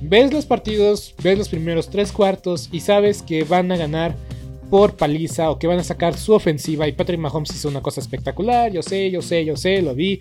Ves 0.00 0.32
los 0.32 0.46
partidos, 0.46 1.14
ves 1.22 1.36
los 1.36 1.48
primeros 1.48 1.90
tres 1.90 2.12
cuartos 2.12 2.68
y 2.72 2.80
sabes 2.80 3.22
que 3.22 3.44
van 3.44 3.72
a 3.72 3.76
ganar 3.76 4.14
por 4.70 4.96
paliza 4.96 5.50
o 5.50 5.58
que 5.58 5.66
van 5.66 5.78
a 5.78 5.84
sacar 5.84 6.16
su 6.16 6.32
ofensiva. 6.32 6.86
Y 6.86 6.92
Patrick 6.92 7.20
Mahomes 7.20 7.50
hizo 7.50 7.68
una 7.68 7.82
cosa 7.82 8.00
espectacular. 8.00 8.72
Yo 8.72 8.82
sé, 8.82 9.10
yo 9.10 9.22
sé, 9.22 9.44
yo 9.44 9.56
sé, 9.56 9.82
lo 9.82 9.94
vi. 9.94 10.20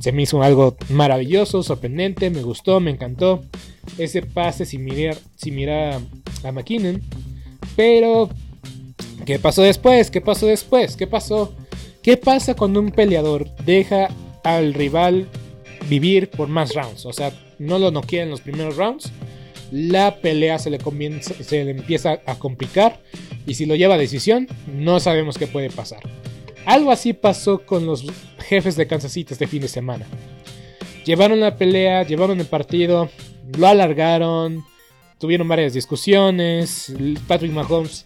Se 0.00 0.12
me 0.12 0.22
hizo 0.22 0.42
algo 0.42 0.76
maravilloso, 0.90 1.62
sorprendente, 1.62 2.30
me 2.30 2.42
gustó, 2.42 2.80
me 2.80 2.90
encantó. 2.90 3.44
Ese 3.96 4.22
pase 4.22 4.64
sin 4.64 4.84
mirar 4.84 6.00
a 6.44 6.52
McKinnon. 6.52 7.02
Pero, 7.74 8.28
¿qué 9.24 9.38
pasó 9.38 9.62
después? 9.62 10.10
¿Qué 10.10 10.20
pasó 10.20 10.46
después? 10.46 10.96
¿Qué 10.96 11.06
pasó? 11.06 11.54
¿Qué 12.02 12.16
pasa 12.16 12.54
cuando 12.54 12.80
un 12.80 12.90
peleador 12.90 13.48
deja 13.64 14.08
al 14.44 14.74
rival 14.74 15.28
vivir 15.88 16.30
por 16.30 16.48
más 16.48 16.74
rounds? 16.74 17.04
O 17.06 17.12
sea, 17.12 17.32
no 17.58 17.78
lo 17.78 17.90
noquea 17.90 18.22
en 18.22 18.30
los 18.30 18.40
primeros 18.40 18.76
rounds. 18.76 19.12
La 19.70 20.20
pelea 20.20 20.58
se 20.58 20.70
le, 20.70 20.78
se 20.80 21.64
le 21.64 21.70
empieza 21.72 22.20
a 22.24 22.38
complicar. 22.38 23.00
Y 23.46 23.54
si 23.54 23.66
lo 23.66 23.74
lleva 23.74 23.96
a 23.96 23.98
decisión, 23.98 24.48
no 24.72 25.00
sabemos 25.00 25.38
qué 25.38 25.46
puede 25.46 25.70
pasar. 25.70 26.00
Algo 26.68 26.92
así 26.92 27.14
pasó 27.14 27.64
con 27.64 27.86
los 27.86 28.04
jefes 28.46 28.76
de 28.76 28.86
Kansas 28.86 29.12
City 29.12 29.32
este 29.32 29.46
fin 29.46 29.62
de 29.62 29.68
semana. 29.68 30.04
Llevaron 31.06 31.40
la 31.40 31.56
pelea, 31.56 32.02
llevaron 32.02 32.40
el 32.40 32.46
partido, 32.46 33.08
lo 33.56 33.66
alargaron, 33.66 34.62
tuvieron 35.18 35.48
varias 35.48 35.72
discusiones. 35.72 36.92
Patrick 37.26 37.52
Mahomes 37.52 38.04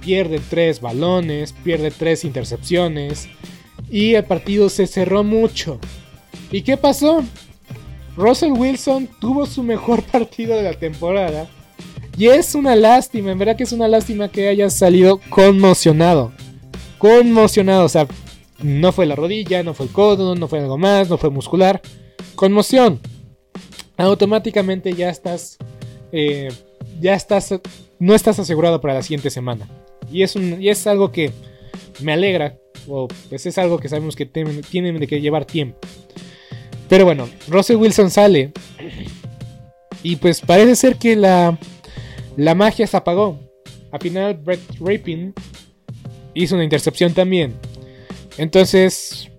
pierde 0.00 0.40
tres 0.48 0.80
balones, 0.80 1.52
pierde 1.64 1.90
tres 1.90 2.24
intercepciones 2.24 3.28
y 3.90 4.14
el 4.14 4.22
partido 4.22 4.68
se 4.68 4.86
cerró 4.86 5.24
mucho. 5.24 5.80
¿Y 6.52 6.62
qué 6.62 6.76
pasó? 6.76 7.24
Russell 8.16 8.52
Wilson 8.52 9.08
tuvo 9.20 9.46
su 9.46 9.64
mejor 9.64 10.00
partido 10.12 10.56
de 10.56 10.62
la 10.62 10.74
temporada. 10.74 11.48
Y 12.16 12.28
es 12.28 12.54
una 12.54 12.76
lástima, 12.76 13.32
en 13.32 13.38
verdad 13.40 13.56
que 13.56 13.64
es 13.64 13.72
una 13.72 13.88
lástima 13.88 14.28
que 14.28 14.46
haya 14.46 14.70
salido 14.70 15.20
conmocionado. 15.28 16.32
Conmocionado, 16.98 17.84
o 17.84 17.88
sea, 17.88 18.06
no 18.62 18.92
fue 18.92 19.06
la 19.06 19.16
rodilla, 19.16 19.62
no 19.62 19.74
fue 19.74 19.86
el 19.86 19.92
codo, 19.92 20.34
no 20.34 20.48
fue 20.48 20.60
algo 20.60 20.78
más, 20.78 21.08
no 21.08 21.18
fue 21.18 21.30
muscular. 21.30 21.80
Conmoción. 22.34 23.00
Automáticamente 23.96 24.92
ya 24.92 25.10
estás, 25.10 25.58
eh, 26.12 26.48
ya 27.00 27.14
estás, 27.14 27.54
no 27.98 28.14
estás 28.14 28.38
asegurado 28.38 28.80
para 28.80 28.94
la 28.94 29.02
siguiente 29.02 29.30
semana. 29.30 29.68
Y 30.10 30.22
es, 30.22 30.36
y 30.36 30.68
es 30.68 30.86
algo 30.86 31.12
que 31.12 31.32
me 32.00 32.12
alegra, 32.12 32.58
o 32.88 33.08
pues 33.28 33.46
es 33.46 33.58
algo 33.58 33.78
que 33.78 33.88
sabemos 33.88 34.16
que 34.16 34.26
tienen 34.26 34.98
de 34.98 35.06
que 35.06 35.20
llevar 35.20 35.44
tiempo. 35.44 35.78
Pero 36.88 37.04
bueno, 37.04 37.28
Russell 37.48 37.76
Wilson 37.76 38.10
sale. 38.10 38.52
Y 40.02 40.16
pues 40.16 40.40
parece 40.40 40.76
ser 40.76 40.96
que 40.96 41.16
la, 41.16 41.58
la 42.36 42.54
magia 42.54 42.86
se 42.86 42.96
apagó. 42.96 43.40
Al 43.90 44.00
final, 44.00 44.34
Brett 44.34 44.60
Rapin 44.78 45.34
hizo 46.42 46.54
una 46.54 46.64
intercepción 46.64 47.14
también. 47.14 47.54
Entonces, 48.38 49.30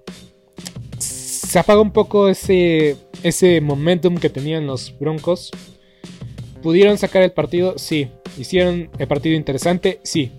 se 0.98 1.60
apaga 1.60 1.82
un 1.82 1.92
poco 1.92 2.28
ese, 2.28 2.98
ese 3.24 3.62
momentum 3.62 4.18
que 4.18 4.30
tenían 4.30 4.68
los 4.68 4.98
Broncos. 5.00 5.52
¿Pudieron 6.62 6.98
sacar 6.98 7.22
el 7.22 7.32
partido? 7.32 7.78
Sí. 7.78 8.10
¿Hicieron 8.38 8.90
el 8.98 9.08
partido 9.08 9.36
interesante? 9.36 10.00
Sí. 10.04 10.32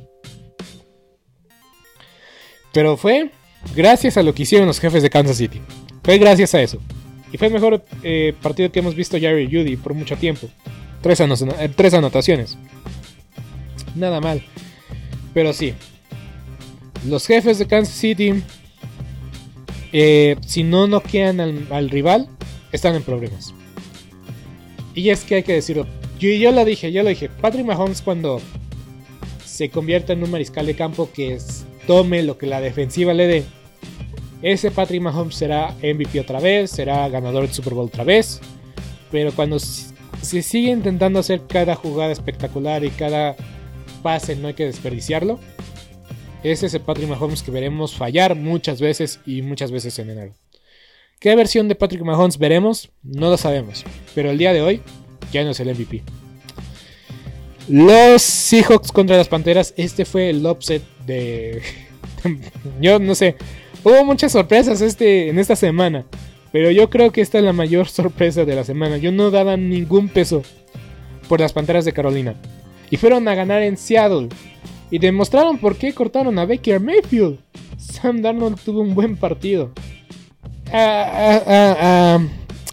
Pero 2.72 2.96
fue 2.96 3.30
gracias 3.74 4.16
a 4.16 4.22
lo 4.22 4.34
que 4.34 4.42
hicieron 4.42 4.66
los 4.66 4.80
jefes 4.80 5.02
de 5.02 5.10
Kansas 5.10 5.36
City. 5.36 5.60
Fue 6.02 6.18
gracias 6.18 6.54
a 6.54 6.62
eso. 6.62 6.78
Y 7.32 7.38
fue 7.38 7.48
el 7.48 7.52
mejor 7.52 7.84
eh, 8.02 8.34
partido 8.42 8.70
que 8.70 8.78
hemos 8.80 8.94
visto 8.94 9.18
Jerry 9.18 9.46
Judy 9.46 9.76
por 9.76 9.94
mucho 9.94 10.16
tiempo. 10.16 10.48
Eh, 11.04 11.70
tres, 11.76 11.94
anotaciones. 11.94 12.58
Nada 13.94 14.20
mal. 14.20 14.42
Pero 15.32 15.52
sí. 15.52 15.74
Los 17.06 17.26
jefes 17.26 17.58
de 17.58 17.66
Kansas 17.66 17.94
City, 17.94 18.42
eh, 19.92 20.36
si 20.46 20.64
no 20.64 20.86
noquean 20.86 21.40
al, 21.40 21.66
al, 21.70 21.90
rival, 21.90 22.28
están 22.72 22.94
en 22.94 23.02
problemas. 23.02 23.54
Y 24.94 25.10
es 25.10 25.24
que 25.24 25.36
hay 25.36 25.42
que 25.42 25.54
decirlo. 25.54 25.86
Yo, 26.18 26.30
yo 26.30 26.50
lo 26.52 26.64
dije, 26.64 26.90
yo 26.92 27.02
lo 27.02 27.08
dije. 27.08 27.28
Patrick 27.28 27.64
Mahomes 27.64 28.02
cuando 28.02 28.40
se 29.44 29.70
convierte 29.70 30.12
en 30.12 30.22
un 30.22 30.30
mariscal 30.30 30.66
de 30.66 30.74
campo 30.74 31.10
que 31.12 31.38
tome 31.86 32.22
lo 32.22 32.36
que 32.36 32.46
la 32.46 32.60
defensiva 32.60 33.14
le 33.14 33.26
dé, 33.26 33.44
ese 34.42 34.70
Patrick 34.70 35.02
Mahomes 35.02 35.34
será 35.34 35.74
MVP 35.82 36.20
otra 36.20 36.38
vez, 36.38 36.70
será 36.70 37.08
ganador 37.08 37.42
del 37.42 37.52
Super 37.52 37.74
Bowl 37.74 37.86
otra 37.86 38.04
vez. 38.04 38.40
Pero 39.10 39.32
cuando 39.32 39.58
se 39.58 40.42
sigue 40.42 40.70
intentando 40.70 41.18
hacer 41.18 41.42
cada 41.48 41.74
jugada 41.74 42.12
espectacular 42.12 42.84
y 42.84 42.90
cada 42.90 43.34
pase 44.02 44.36
no 44.36 44.48
hay 44.48 44.54
que 44.54 44.66
desperdiciarlo, 44.66 45.40
es 46.50 46.74
el 46.74 46.80
Patrick 46.80 47.08
Mahomes 47.08 47.42
que 47.42 47.50
veremos 47.50 47.94
fallar 47.94 48.34
muchas 48.34 48.80
veces 48.80 49.20
y 49.26 49.42
muchas 49.42 49.70
veces 49.70 49.98
en 49.98 50.10
enero. 50.10 50.34
¿Qué 51.20 51.34
versión 51.34 51.68
de 51.68 51.74
Patrick 51.74 52.02
Mahomes 52.02 52.38
veremos? 52.38 52.90
No 53.02 53.28
lo 53.28 53.36
sabemos. 53.36 53.84
Pero 54.14 54.30
el 54.30 54.38
día 54.38 54.52
de 54.52 54.62
hoy 54.62 54.82
ya 55.32 55.42
no 55.44 55.50
es 55.50 55.60
el 55.60 55.74
MVP. 55.74 56.02
Los 57.68 58.22
Seahawks 58.22 58.92
contra 58.92 59.16
las 59.16 59.28
Panteras. 59.28 59.74
Este 59.76 60.04
fue 60.04 60.30
el 60.30 60.46
upset 60.46 60.82
de... 61.06 61.60
yo 62.80 62.98
no 62.98 63.14
sé. 63.14 63.36
Hubo 63.84 64.04
muchas 64.04 64.32
sorpresas 64.32 64.80
este, 64.80 65.28
en 65.28 65.38
esta 65.38 65.56
semana. 65.56 66.06
Pero 66.52 66.70
yo 66.70 66.88
creo 66.88 67.12
que 67.12 67.20
esta 67.20 67.38
es 67.38 67.44
la 67.44 67.52
mayor 67.52 67.88
sorpresa 67.88 68.44
de 68.44 68.54
la 68.54 68.64
semana. 68.64 68.96
Yo 68.96 69.12
no 69.12 69.30
daba 69.30 69.56
ningún 69.56 70.08
peso 70.08 70.42
por 71.28 71.40
las 71.40 71.52
Panteras 71.52 71.84
de 71.84 71.92
Carolina. 71.92 72.34
Y 72.90 72.96
fueron 72.96 73.26
a 73.28 73.34
ganar 73.34 73.62
en 73.62 73.76
Seattle. 73.76 74.28
Y 74.90 74.98
demostraron 74.98 75.58
por 75.58 75.76
qué 75.76 75.92
cortaron 75.92 76.38
a 76.38 76.46
Baker 76.46 76.80
Mayfield. 76.80 77.38
Sam 77.76 78.22
Darnold 78.22 78.58
tuvo 78.60 78.80
un 78.80 78.94
buen 78.94 79.16
partido. 79.16 79.72
A, 80.72 82.18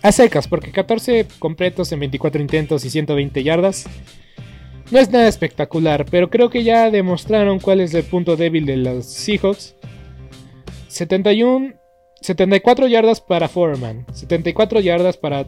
a 0.01 0.11
secas, 0.11 0.47
porque 0.47 0.71
14 0.71 1.27
completos 1.39 1.91
en 1.91 1.99
24 1.99 2.41
intentos 2.41 2.85
y 2.85 2.89
120 2.89 3.43
yardas. 3.43 3.85
No 4.91 4.99
es 4.99 5.09
nada 5.09 5.27
espectacular, 5.27 6.05
pero 6.05 6.29
creo 6.29 6.49
que 6.49 6.63
ya 6.63 6.91
demostraron 6.91 7.59
cuál 7.59 7.81
es 7.81 7.93
el 7.93 8.03
punto 8.03 8.35
débil 8.35 8.65
de 8.65 8.77
los 8.77 9.05
Seahawks. 9.07 9.75
71, 10.89 11.73
74 12.21 12.87
yardas 12.87 13.19
para 13.19 13.49
Foreman, 13.49 14.05
74 14.13 14.79
yardas 14.79 15.17
para 15.17 15.47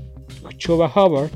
Chuba 0.57 0.91
Hubbard, 0.93 1.29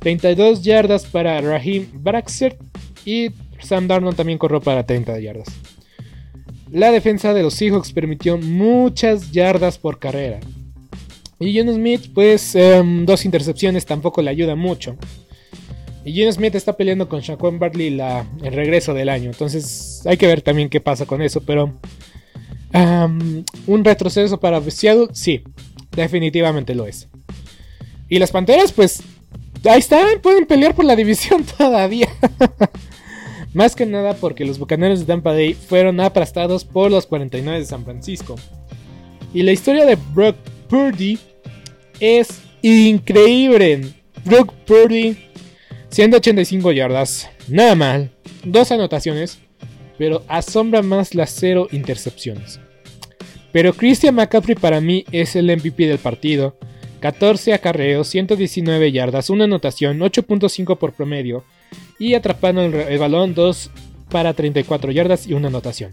32 0.00 0.62
yardas 0.62 1.06
para 1.06 1.40
Raheem 1.40 1.86
Braxer 1.94 2.58
y 3.04 3.30
Sam 3.60 3.88
Darnold 3.88 4.16
también 4.16 4.38
corrió 4.38 4.60
para 4.60 4.84
30 4.84 5.18
yardas. 5.20 5.48
La 6.70 6.90
defensa 6.90 7.32
de 7.32 7.42
los 7.42 7.54
Seahawks 7.54 7.92
permitió 7.92 8.36
muchas 8.36 9.32
yardas 9.32 9.78
por 9.78 9.98
carrera. 9.98 10.40
Y 11.40 11.56
John 11.56 11.72
Smith, 11.72 12.10
pues 12.12 12.54
em, 12.54 13.06
dos 13.06 13.24
intercepciones 13.24 13.86
tampoco 13.86 14.22
le 14.22 14.30
ayuda 14.30 14.56
mucho. 14.56 14.96
Y 16.04 16.12
Gene 16.12 16.32
Smith 16.32 16.54
está 16.54 16.74
peleando 16.74 17.08
con 17.08 17.20
Shaquan 17.20 17.58
Bartley 17.58 17.90
la, 17.90 18.26
el 18.42 18.52
regreso 18.54 18.94
del 18.94 19.08
año. 19.08 19.30
Entonces 19.30 20.02
hay 20.06 20.16
que 20.16 20.26
ver 20.26 20.40
también 20.40 20.68
qué 20.68 20.80
pasa 20.80 21.04
con 21.04 21.20
eso. 21.20 21.42
Pero 21.42 21.74
un 22.72 23.84
retroceso 23.84 24.40
para 24.40 24.60
Seattle, 24.70 25.08
sí, 25.12 25.42
definitivamente 25.94 26.74
lo 26.74 26.86
es. 26.86 27.08
Y 28.08 28.18
las 28.18 28.30
Panteras, 28.30 28.72
pues 28.72 29.02
ahí 29.64 29.80
están, 29.80 30.20
pueden 30.22 30.46
pelear 30.46 30.74
por 30.74 30.84
la 30.84 30.96
división 30.96 31.44
todavía. 31.58 32.08
Más 33.54 33.74
que 33.74 33.86
nada 33.86 34.14
porque 34.14 34.44
los 34.44 34.58
Bucaneros 34.58 35.00
de 35.00 35.06
Tampa 35.06 35.32
Bay 35.32 35.54
fueron 35.54 36.00
aplastados 36.00 36.64
por 36.64 36.90
los 36.90 37.06
49 37.06 37.60
de 37.60 37.64
San 37.64 37.84
Francisco. 37.84 38.36
Y 39.32 39.42
la 39.42 39.52
historia 39.52 39.86
de 39.86 39.96
Brock 40.14 40.36
Purdy 40.68 41.18
es 41.98 42.40
increíble. 42.62 43.92
Brock 44.24 44.52
Purdy 44.66 45.16
185 45.90 46.72
yardas, 46.72 47.30
nada 47.48 47.74
mal, 47.74 48.10
dos 48.44 48.70
anotaciones, 48.70 49.38
pero 49.96 50.22
asombra 50.28 50.82
más 50.82 51.14
las 51.14 51.30
cero 51.30 51.68
intercepciones. 51.72 52.60
Pero 53.52 53.72
Christian 53.72 54.14
McCaffrey 54.14 54.54
para 54.54 54.80
mí 54.80 55.04
es 55.10 55.34
el 55.34 55.46
MVP 55.46 55.86
del 55.86 55.98
partido. 55.98 56.56
14 57.00 57.54
acarreos, 57.54 58.08
119 58.08 58.92
yardas, 58.92 59.30
una 59.30 59.44
anotación, 59.44 60.00
8.5 60.00 60.76
por 60.76 60.92
promedio 60.92 61.44
y 61.98 62.14
atrapando 62.14 62.62
el, 62.62 62.98
balón 62.98 63.34
2 63.34 63.70
para 64.10 64.34
34 64.34 64.92
yardas 64.92 65.26
y 65.26 65.34
una 65.34 65.48
anotación. 65.48 65.92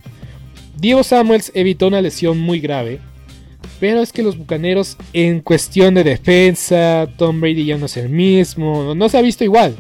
Diego 0.78 1.04
Samuels 1.04 1.52
evitó 1.56 1.88
una 1.88 2.02
lesión 2.02 2.40
muy 2.40 2.60
grave, 2.60 3.00
pero 3.80 4.02
es 4.02 4.12
que 4.12 4.24
los 4.24 4.38
Bucaneros 4.38 4.98
en 5.14 5.42
cuestión 5.42 5.96
de 5.96 6.04
defensa, 6.04 7.08
Tom 7.18 7.42
Brady 7.42 7.66
ya 7.66 7.78
no 7.78 7.88
es 7.88 7.98
el 7.98 8.10
mismo, 8.10 8.94
no 8.96 9.10
se 9.10 9.18
ha 9.18 9.22
visto 9.22 9.44
igual. 9.44 9.76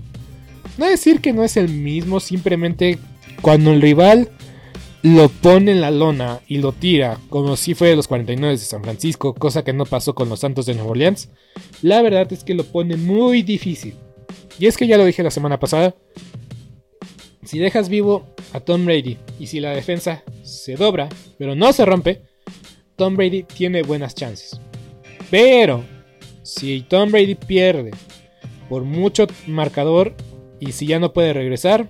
No 0.78 0.86
decir 0.88 1.22
que 1.22 1.34
no 1.34 1.44
es 1.44 1.58
el 1.58 1.70
mismo, 1.70 2.20
simplemente 2.20 2.98
cuando 3.42 3.72
el 3.72 3.82
rival 3.82 4.30
lo 5.06 5.30
pone 5.30 5.72
en 5.72 5.82
la 5.82 5.92
lona 5.92 6.40
y 6.48 6.58
lo 6.58 6.72
tira, 6.72 7.20
como 7.30 7.56
si 7.56 7.76
fue 7.76 7.90
de 7.90 7.96
los 7.96 8.08
49 8.08 8.54
de 8.54 8.58
San 8.58 8.84
Francisco, 8.84 9.36
cosa 9.36 9.64
que 9.64 9.72
no 9.72 9.86
pasó 9.86 10.16
con 10.16 10.30
los 10.30 10.40
Santos 10.40 10.66
de 10.66 10.74
Nueva 10.74 10.92
Orleans, 10.92 11.30
la 11.84 12.02
verdad 12.02 12.32
es 12.34 12.44
que 12.44 12.56
lo 12.56 12.64
pone 12.64 12.98
muy 12.98 13.44
difícil. 13.44 13.96
Y 14.60 14.68
es 14.68 14.78
que 14.78 14.88
ya 14.88 14.98
lo 14.98 15.06
dije 15.06 15.24
la 15.24 15.32
semana 15.32 15.60
pasada, 15.60 15.96
si 17.44 17.60
dejas 17.60 17.90
vivo 17.90 18.26
a 18.54 18.60
Tom 18.60 18.86
Brady 18.86 19.18
y 19.40 19.48
si 19.48 19.60
la 19.60 19.72
defensa 19.72 20.24
se 20.44 20.76
dobra, 20.76 21.10
pero 21.38 21.56
no 21.56 21.74
se 21.74 21.86
rompe, 21.86 22.22
Tom 22.96 23.16
Brady 23.16 23.44
tiene 23.44 23.84
buenas 23.84 24.16
chances. 24.16 24.60
Pero 25.30 25.84
si 26.44 26.82
Tom 26.82 27.12
Brady 27.12 27.36
pierde 27.36 27.92
por 28.70 28.84
mucho 28.84 29.28
marcador 29.48 30.16
y 30.60 30.72
si 30.72 30.88
ya 30.88 31.00
no 31.00 31.14
puede 31.14 31.34
regresar, 31.34 31.90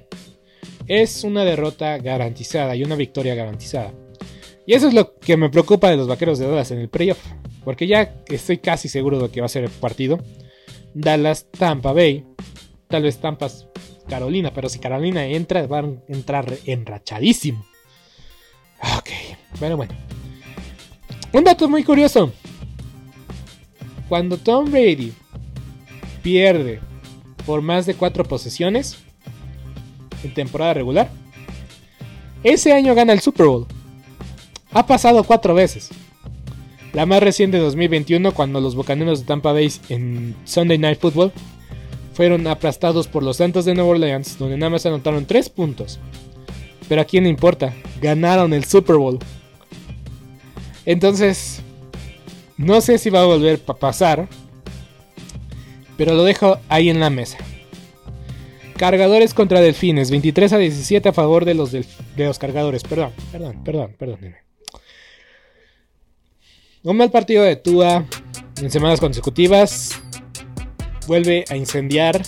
es 0.87 1.23
una 1.23 1.43
derrota 1.43 1.97
garantizada 1.97 2.75
y 2.75 2.83
una 2.83 2.95
victoria 2.95 3.35
garantizada. 3.35 3.93
Y 4.65 4.73
eso 4.73 4.87
es 4.87 4.93
lo 4.93 5.15
que 5.19 5.37
me 5.37 5.49
preocupa 5.49 5.89
de 5.89 5.97
los 5.97 6.07
vaqueros 6.07 6.39
de 6.39 6.47
Dallas 6.47 6.71
en 6.71 6.79
el 6.79 6.89
playoff. 6.89 7.19
Porque 7.63 7.87
ya 7.87 8.15
estoy 8.27 8.57
casi 8.57 8.89
seguro 8.89 9.19
de 9.19 9.29
que 9.29 9.41
va 9.41 9.45
a 9.45 9.49
ser 9.49 9.63
el 9.63 9.69
partido. 9.69 10.19
Dallas, 10.95 11.45
Tampa 11.51 11.93
Bay. 11.93 12.25
Tal 12.87 13.03
vez 13.03 13.19
Tampas, 13.19 13.67
Carolina. 14.07 14.51
Pero 14.53 14.69
si 14.69 14.79
Carolina 14.79 15.25
entra, 15.25 15.67
van 15.67 16.01
a 16.09 16.11
entrar 16.11 16.51
enrachadísimo. 16.65 17.63
Ok, 18.97 19.09
pero 19.59 19.77
bueno. 19.77 19.93
Un 21.33 21.43
dato 21.43 21.67
muy 21.67 21.83
curioso. 21.83 22.31
Cuando 24.07 24.37
Tom 24.37 24.71
Brady 24.71 25.13
pierde 26.23 26.79
por 27.45 27.61
más 27.61 27.85
de 27.85 27.95
cuatro 27.95 28.23
posesiones 28.23 28.97
en 30.23 30.33
temporada 30.33 30.75
regular, 30.75 31.09
ese 32.43 32.71
año 32.71 32.95
gana 32.95 33.11
el 33.11 33.19
Super 33.19 33.47
Bowl. 33.47 33.67
Ha 34.71 34.85
pasado 34.85 35.23
cuatro 35.23 35.53
veces. 35.53 35.89
La 36.95 37.05
más 37.05 37.21
reciente 37.21 37.57
2021 37.57 38.33
cuando 38.33 38.61
los 38.61 38.73
Bucaneros 38.73 39.19
de 39.19 39.25
Tampa 39.25 39.51
Bay 39.51 39.69
en 39.89 40.33
Sunday 40.45 40.77
Night 40.77 40.97
Football 40.97 41.33
fueron 42.13 42.47
aplastados 42.47 43.09
por 43.09 43.21
los 43.21 43.35
Santos 43.35 43.65
de 43.65 43.75
Nueva 43.75 43.89
Orleans, 43.89 44.37
donde 44.39 44.55
nada 44.55 44.69
más 44.69 44.85
anotaron 44.85 45.25
tres 45.25 45.49
puntos. 45.49 45.99
Pero 46.87 47.01
a 47.01 47.03
quién 47.03 47.25
le 47.25 47.29
importa, 47.29 47.73
ganaron 48.01 48.53
el 48.53 48.63
Super 48.63 48.95
Bowl. 48.95 49.19
Entonces, 50.85 51.61
no 52.55 52.79
sé 52.79 52.97
si 52.97 53.09
va 53.09 53.23
a 53.23 53.25
volver 53.25 53.59
a 53.67 53.73
pasar, 53.73 54.29
pero 55.97 56.13
lo 56.13 56.23
dejo 56.23 56.59
ahí 56.69 56.89
en 56.89 57.01
la 57.01 57.09
mesa. 57.09 57.39
Cargadores 58.77 59.33
contra 59.33 59.59
Delfines, 59.59 60.11
23 60.11 60.53
a 60.53 60.57
17 60.59 61.09
a 61.09 61.13
favor 61.13 61.43
de 61.43 61.55
los, 61.55 61.73
de 61.73 61.85
los 62.15 62.39
cargadores. 62.39 62.83
Perdón, 62.83 63.11
perdón, 63.33 63.63
perdón, 63.65 63.95
perdón. 63.97 64.44
Un 66.85 66.97
mal 66.97 67.09
partido 67.09 67.43
de 67.43 67.55
Tua 67.55 68.05
en 68.61 68.69
semanas 68.69 68.99
consecutivas 68.99 69.99
vuelve 71.07 71.43
a 71.49 71.55
incendiar 71.55 72.21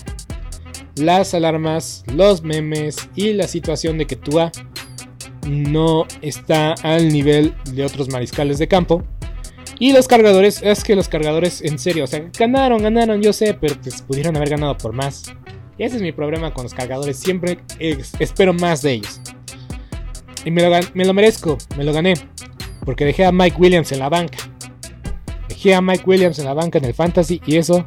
las 0.96 1.36
alarmas, 1.36 2.04
los 2.12 2.42
memes 2.42 3.08
y 3.14 3.34
la 3.34 3.48
situación 3.48 4.00
de 4.00 4.08
que 4.08 4.16
Tua 4.16 4.52
no 5.48 6.08
está 6.24 6.74
al 6.82 7.10
nivel 7.10 7.54
de 7.72 7.86
otros 7.86 8.10
mariscales 8.10 8.58
de 8.58 8.68
campo. 8.68 9.04
Y 9.78 9.94
los 9.94 10.08
cargadores, 10.08 10.64
es 10.64 10.84
que 10.84 10.96
los 10.96 11.08
cargadores, 11.08 11.62
en 11.62 11.78
serio, 11.78 12.06
o 12.06 12.08
sea, 12.08 12.28
ganaron, 12.40 12.82
ganaron, 12.82 13.22
yo 13.22 13.34
sé, 13.34 13.54
pero 13.54 13.76
pues 13.80 14.02
pudieron 14.02 14.36
haber 14.38 14.50
ganado 14.50 14.76
por 14.76 14.92
más. 14.92 15.36
Y 15.78 15.84
ese 15.84 15.98
es 15.98 16.02
mi 16.02 16.14
problema 16.14 16.52
con 16.52 16.64
los 16.64 16.74
cargadores, 16.74 17.20
siempre 17.20 17.60
espero 18.18 18.56
más 18.56 18.82
de 18.82 18.94
ellos. 18.94 19.22
Y 20.46 20.50
me 20.50 20.68
lo, 20.68 20.76
me 20.96 21.06
lo 21.06 21.14
merezco, 21.14 21.60
me 21.78 21.84
lo 21.84 21.94
gané, 21.94 22.16
porque 22.88 23.04
dejé 23.04 23.26
a 23.26 23.34
Mike 23.34 23.58
Williams 23.60 23.92
en 23.92 24.00
la 24.00 24.08
banca. 24.08 24.38
Dejé 25.50 25.76
a 25.76 25.82
Mike 25.82 26.06
Williams 26.08 26.40
en 26.40 26.46
la 26.46 26.54
banca 26.54 26.78
en 26.78 26.86
el 26.86 26.94
fantasy 26.94 27.42
y 27.46 27.58
eso, 27.58 27.86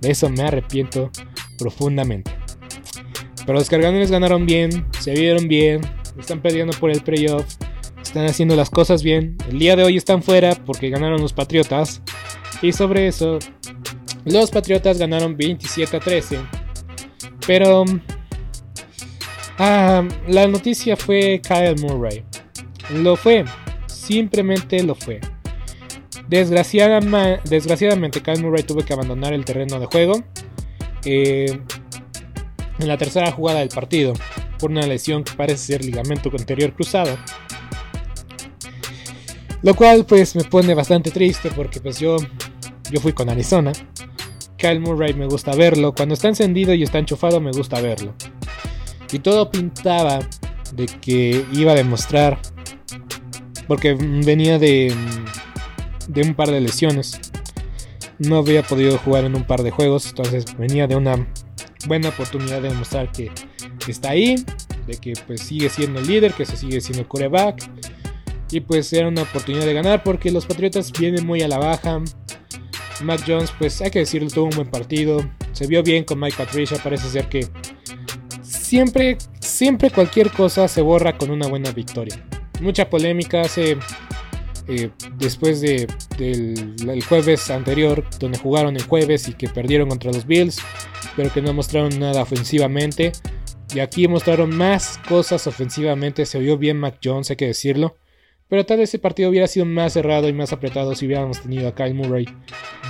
de 0.00 0.10
eso 0.10 0.28
me 0.28 0.42
arrepiento 0.42 1.12
profundamente. 1.56 2.32
Pero 3.46 3.56
los 3.56 3.70
cargadores 3.70 4.10
ganaron 4.10 4.46
bien, 4.46 4.88
se 4.98 5.12
vieron 5.12 5.46
bien, 5.46 5.82
están 6.18 6.42
perdiendo 6.42 6.76
por 6.80 6.90
el 6.90 7.00
playoff, 7.00 7.46
están 8.02 8.26
haciendo 8.26 8.56
las 8.56 8.70
cosas 8.70 9.04
bien. 9.04 9.36
El 9.48 9.60
día 9.60 9.76
de 9.76 9.84
hoy 9.84 9.96
están 9.96 10.20
fuera 10.20 10.56
porque 10.66 10.90
ganaron 10.90 11.20
los 11.20 11.32
Patriotas. 11.32 12.02
Y 12.60 12.72
sobre 12.72 13.06
eso, 13.06 13.38
los 14.24 14.50
Patriotas 14.50 14.98
ganaron 14.98 15.36
27 15.36 15.96
a 15.96 16.00
13. 16.00 16.40
Pero 17.46 17.84
ah, 19.58 20.02
la 20.26 20.48
noticia 20.48 20.96
fue 20.96 21.40
Kyle 21.40 21.76
Murray. 21.80 22.24
Lo 22.92 23.14
fue, 23.14 23.44
simplemente 24.10 24.82
lo 24.82 24.96
fue. 24.96 25.20
Desgraciadamente, 26.28 27.40
desgraciadamente 27.48 28.20
Kyle 28.20 28.42
Murray 28.42 28.64
tuvo 28.64 28.80
que 28.84 28.92
abandonar 28.92 29.32
el 29.32 29.44
terreno 29.44 29.78
de 29.78 29.86
juego 29.86 30.22
eh, 31.04 31.60
en 32.78 32.88
la 32.88 32.98
tercera 32.98 33.30
jugada 33.30 33.60
del 33.60 33.68
partido 33.68 34.14
por 34.58 34.70
una 34.70 34.86
lesión 34.86 35.22
que 35.22 35.32
parece 35.34 35.58
ser 35.58 35.84
ligamento 35.84 36.28
anterior 36.36 36.72
cruzado. 36.72 37.16
Lo 39.62 39.74
cual 39.74 40.04
pues 40.04 40.34
me 40.34 40.44
pone 40.44 40.74
bastante 40.74 41.10
triste 41.10 41.50
porque 41.54 41.80
pues 41.80 42.00
yo, 42.00 42.16
yo 42.90 43.00
fui 43.00 43.12
con 43.12 43.28
Arizona. 43.28 43.72
Kyle 44.56 44.80
Murray 44.80 45.14
me 45.14 45.26
gusta 45.26 45.54
verlo. 45.54 45.94
Cuando 45.94 46.14
está 46.14 46.28
encendido 46.28 46.74
y 46.74 46.82
está 46.82 46.98
enchufado 46.98 47.40
me 47.40 47.52
gusta 47.52 47.80
verlo. 47.80 48.14
Y 49.12 49.20
todo 49.20 49.50
pintaba 49.50 50.20
de 50.74 50.86
que 50.86 51.44
iba 51.52 51.72
a 51.72 51.76
demostrar. 51.76 52.38
Porque 53.70 53.94
venía 53.94 54.58
de, 54.58 54.92
de 56.08 56.22
un 56.22 56.34
par 56.34 56.50
de 56.50 56.60
lesiones. 56.60 57.20
No 58.18 58.38
había 58.38 58.64
podido 58.64 58.98
jugar 58.98 59.22
en 59.22 59.36
un 59.36 59.44
par 59.44 59.62
de 59.62 59.70
juegos. 59.70 60.08
Entonces 60.08 60.44
venía 60.58 60.88
de 60.88 60.96
una 60.96 61.24
buena 61.86 62.08
oportunidad 62.08 62.62
de 62.62 62.70
demostrar 62.70 63.12
que 63.12 63.30
está 63.86 64.10
ahí. 64.10 64.44
De 64.88 64.96
que 64.96 65.12
pues 65.24 65.42
sigue 65.42 65.68
siendo 65.68 66.00
el 66.00 66.08
líder. 66.08 66.32
Que 66.32 66.46
se 66.46 66.56
sigue 66.56 66.80
siendo 66.80 67.02
el 67.02 67.06
coreback 67.06 67.70
y 68.50 68.58
pues 68.58 68.92
era 68.92 69.06
una 69.06 69.22
oportunidad 69.22 69.64
de 69.64 69.72
ganar 69.72 70.02
porque 70.02 70.32
los 70.32 70.46
Patriotas 70.46 70.90
vienen 70.90 71.24
muy 71.24 71.40
a 71.42 71.46
la 71.46 71.58
baja. 71.58 72.02
Mac 73.04 73.22
Jones, 73.24 73.52
pues 73.56 73.80
hay 73.80 73.92
que 73.92 74.00
decirlo, 74.00 74.28
tuvo 74.30 74.46
un 74.46 74.56
buen 74.56 74.68
partido. 74.68 75.24
Se 75.52 75.68
vio 75.68 75.84
bien 75.84 76.02
con 76.02 76.18
Mike 76.18 76.34
Patricia. 76.36 76.76
Parece 76.82 77.08
ser 77.08 77.28
que 77.28 77.46
siempre, 78.42 79.16
siempre 79.38 79.90
cualquier 79.90 80.32
cosa 80.32 80.66
se 80.66 80.82
borra 80.82 81.16
con 81.16 81.30
una 81.30 81.46
buena 81.46 81.70
victoria. 81.70 82.20
Mucha 82.60 82.90
polémica 82.90 83.42
hace 83.42 83.78
eh, 84.68 84.90
después 85.16 85.60
de, 85.60 85.88
del 86.18 87.02
jueves 87.04 87.50
anterior, 87.50 88.04
donde 88.18 88.38
jugaron 88.38 88.76
el 88.76 88.82
jueves 88.82 89.28
y 89.28 89.34
que 89.34 89.48
perdieron 89.48 89.88
contra 89.88 90.12
los 90.12 90.26
Bills, 90.26 90.58
pero 91.16 91.32
que 91.32 91.42
no 91.42 91.52
mostraron 91.52 91.98
nada 91.98 92.22
ofensivamente. 92.22 93.12
Y 93.74 93.80
aquí 93.80 94.08
mostraron 94.08 94.56
más 94.56 94.98
cosas 95.08 95.46
ofensivamente. 95.46 96.26
Se 96.26 96.38
vio 96.38 96.58
bien 96.58 96.78
Mac 96.78 96.98
Jones, 97.02 97.30
hay 97.30 97.36
que 97.36 97.46
decirlo. 97.46 97.96
Pero 98.48 98.66
tal 98.66 98.78
vez 98.78 98.90
ese 98.90 98.98
partido 98.98 99.30
hubiera 99.30 99.46
sido 99.46 99.64
más 99.64 99.92
cerrado 99.92 100.28
y 100.28 100.32
más 100.32 100.52
apretado 100.52 100.94
si 100.96 101.06
hubiéramos 101.06 101.40
tenido 101.40 101.68
a 101.68 101.74
Kyle 101.74 101.94
Murray 101.94 102.26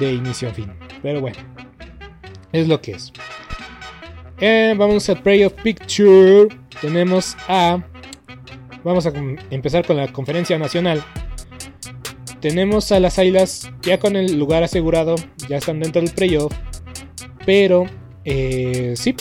de 0.00 0.14
inicio 0.14 0.48
a 0.48 0.54
fin. 0.54 0.72
Pero 1.02 1.20
bueno, 1.20 1.36
es 2.52 2.66
lo 2.66 2.80
que 2.80 2.92
es. 2.92 3.12
Eh, 4.40 4.74
vamos 4.76 5.08
al 5.10 5.22
Play 5.22 5.44
of 5.44 5.52
Picture. 5.62 6.48
Tenemos 6.80 7.36
a. 7.46 7.84
Vamos 8.84 9.06
a 9.06 9.12
empezar 9.50 9.86
con 9.86 9.96
la 9.96 10.08
conferencia 10.12 10.58
nacional. 10.58 11.04
Tenemos 12.40 12.90
a 12.92 13.00
las 13.00 13.18
Águilas 13.18 13.70
ya 13.82 13.98
con 13.98 14.16
el 14.16 14.38
lugar 14.38 14.62
asegurado, 14.62 15.16
ya 15.48 15.58
están 15.58 15.80
dentro 15.80 16.00
del 16.00 16.12
playoff. 16.12 16.52
Pero 17.44 17.86
eh, 18.24 18.94
sí, 18.96 19.14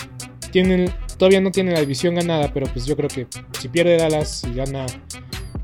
tienen, 0.51 0.89
todavía 1.17 1.41
no 1.41 1.51
tienen 1.51 1.73
la 1.73 1.81
división 1.81 2.15
ganada, 2.15 2.53
pero 2.53 2.67
pues 2.67 2.85
yo 2.85 2.95
creo 2.95 3.09
que 3.09 3.27
si 3.59 3.67
pierde 3.67 3.97
Dallas 3.97 4.43
y 4.45 4.53
gana 4.53 4.85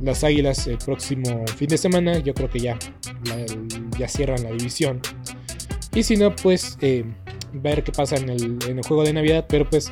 las 0.02 0.24
Águilas 0.24 0.68
el 0.68 0.78
próximo 0.78 1.46
fin 1.56 1.70
de 1.70 1.78
semana, 1.78 2.20
yo 2.20 2.34
creo 2.34 2.50
que 2.50 2.60
ya, 2.60 2.78
ya 3.98 4.08
cierran 4.08 4.43
la 4.43 4.52
división. 4.52 5.02
Y 5.93 6.04
si 6.04 6.18
no, 6.18 6.36
pues 6.36 6.78
eh, 6.82 7.06
ver 7.54 7.84
qué 7.84 7.93
pasa 7.93 8.18
en 8.18 8.30
el, 8.30 8.60
en 8.68 8.80
el, 8.80 8.86
juego 8.86 9.04
de 9.04 9.14
Navidad. 9.14 9.46
Pero 9.48 9.70
pues 9.70 9.91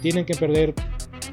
tienen 0.00 0.24
que 0.24 0.34
perder 0.34 0.74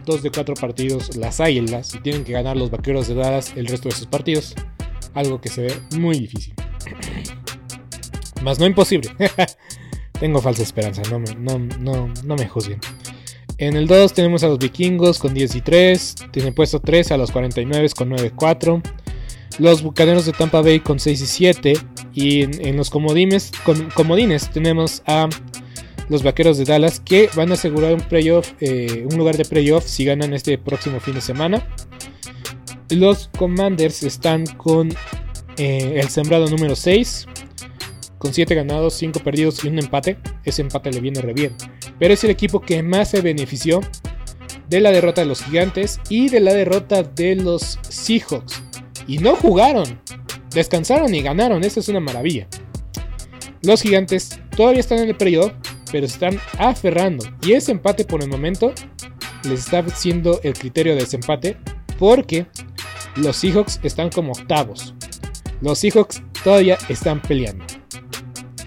dos 0.06 0.24
de 0.24 0.32
cuatro 0.32 0.56
partidos 0.56 1.16
las 1.16 1.40
Águilas 1.40 1.94
y 1.96 2.00
tienen 2.00 2.24
que 2.24 2.34
ganar 2.34 2.58
los 2.58 2.72
Vaqueros 2.72 3.08
de 3.08 3.16
Dallas 3.16 3.54
el 3.56 3.68
resto 3.68 3.90
de 3.90 3.96
sus 3.96 4.08
partidos. 4.08 4.56
Algo 5.14 5.42
que 5.42 5.50
se 5.50 5.64
ve 5.64 5.74
muy 5.98 6.20
difícil. 6.20 6.54
Más 8.44 8.60
no 8.60 8.66
imposible. 8.66 9.10
Tengo 10.20 10.42
falsa 10.42 10.64
esperanza, 10.64 11.02
no 11.10 11.20
me, 11.20 11.36
no, 11.36 11.60
no, 11.80 12.14
no 12.24 12.36
me 12.36 12.48
juzguen. 12.48 12.80
En 13.62 13.76
el 13.76 13.86
2 13.86 14.14
tenemos 14.14 14.44
a 14.44 14.48
los 14.48 14.58
vikingos 14.58 15.20
con 15.20 15.36
10 15.36 15.56
y 15.56 15.62
3. 15.62 16.16
Tiene 16.32 16.52
puesto 16.52 16.80
3 16.80 17.12
a 17.12 17.18
los 17.18 17.32
49 17.32 17.90
con 17.96 18.10
9 18.10 18.32
4. 18.36 18.82
Los 19.60 19.84
bucaneros 19.84 20.26
de 20.26 20.32
Tampa 20.32 20.62
Bay 20.62 20.80
con 20.80 21.00
6 21.00 21.22
y 21.22 21.26
7. 21.28 21.74
Y 22.14 22.42
en, 22.42 22.76
los 22.76 22.90
comodines, 22.90 23.52
comodines 23.94 24.50
tenemos 24.50 25.04
a 25.06 25.30
los 26.12 26.24
vaqueros 26.24 26.58
de 26.58 26.66
Dallas 26.66 27.00
que 27.00 27.30
van 27.36 27.52
a 27.52 27.54
asegurar 27.54 27.94
un 27.94 28.02
playoff, 28.02 28.52
eh, 28.60 29.08
un 29.10 29.18
lugar 29.18 29.38
de 29.38 29.46
playoff 29.46 29.86
si 29.88 30.04
ganan 30.04 30.34
este 30.34 30.58
próximo 30.58 31.00
fin 31.00 31.16
de 31.16 31.22
semana. 31.22 31.66
Los 32.90 33.30
Commanders 33.38 34.04
están 34.04 34.46
con 34.46 34.90
eh, 35.56 35.94
el 36.02 36.10
sembrado 36.10 36.48
número 36.48 36.76
6 36.76 37.28
con 38.18 38.34
7 38.34 38.54
ganados, 38.54 38.94
5 38.96 39.22
perdidos 39.22 39.64
y 39.64 39.70
un 39.70 39.80
empate. 39.80 40.18
Ese 40.44 40.62
empate 40.62 40.92
le 40.92 41.00
viene 41.00 41.22
re 41.22 41.34
bien. 41.34 41.56
Pero 41.98 42.14
es 42.14 42.24
el 42.26 42.30
equipo 42.30 42.60
que 42.60 42.84
más 42.84 43.10
se 43.10 43.22
benefició 43.22 43.80
de 44.68 44.82
la 44.82 44.92
derrota 44.92 45.22
de 45.22 45.28
los 45.28 45.42
gigantes 45.42 46.02
y 46.10 46.28
de 46.28 46.42
la 46.42 46.54
derrota 46.54 47.04
de 47.04 47.38
los 47.38 47.80
Seahawks. 47.88 48.62
Y 49.08 49.20
no 49.20 49.38
jugaron. 49.38 50.02
Descansaron 50.54 51.16
y 51.16 51.22
ganaron. 51.22 51.64
Esa 51.64 51.80
es 51.80 51.88
una 51.88 52.02
maravilla. 52.02 52.48
Los 53.64 53.82
gigantes 53.82 54.40
todavía 54.58 54.82
están 54.82 55.00
en 55.00 55.10
el 55.10 55.16
periodo, 55.16 55.54
pero 55.92 56.06
están 56.06 56.40
aferrando. 56.58 57.26
Y 57.42 57.54
ese 57.54 57.72
empate 57.72 58.06
por 58.06 58.22
el 58.22 58.30
momento 58.30 58.74
les 59.44 59.60
está 59.62 59.88
siendo 59.90 60.40
el 60.44 60.54
criterio 60.54 60.96
de 60.96 61.04
ese 61.04 61.18
empate. 61.18 61.58
Porque 62.00 62.48
los 63.16 63.38
Seahawks 63.38 63.80
están 63.84 64.10
como 64.10 64.32
octavos. 64.32 64.96
Los 65.62 65.80
Seahawks 65.80 66.24
todavía 66.44 66.78
están 66.90 67.22
peleando. 67.22 67.66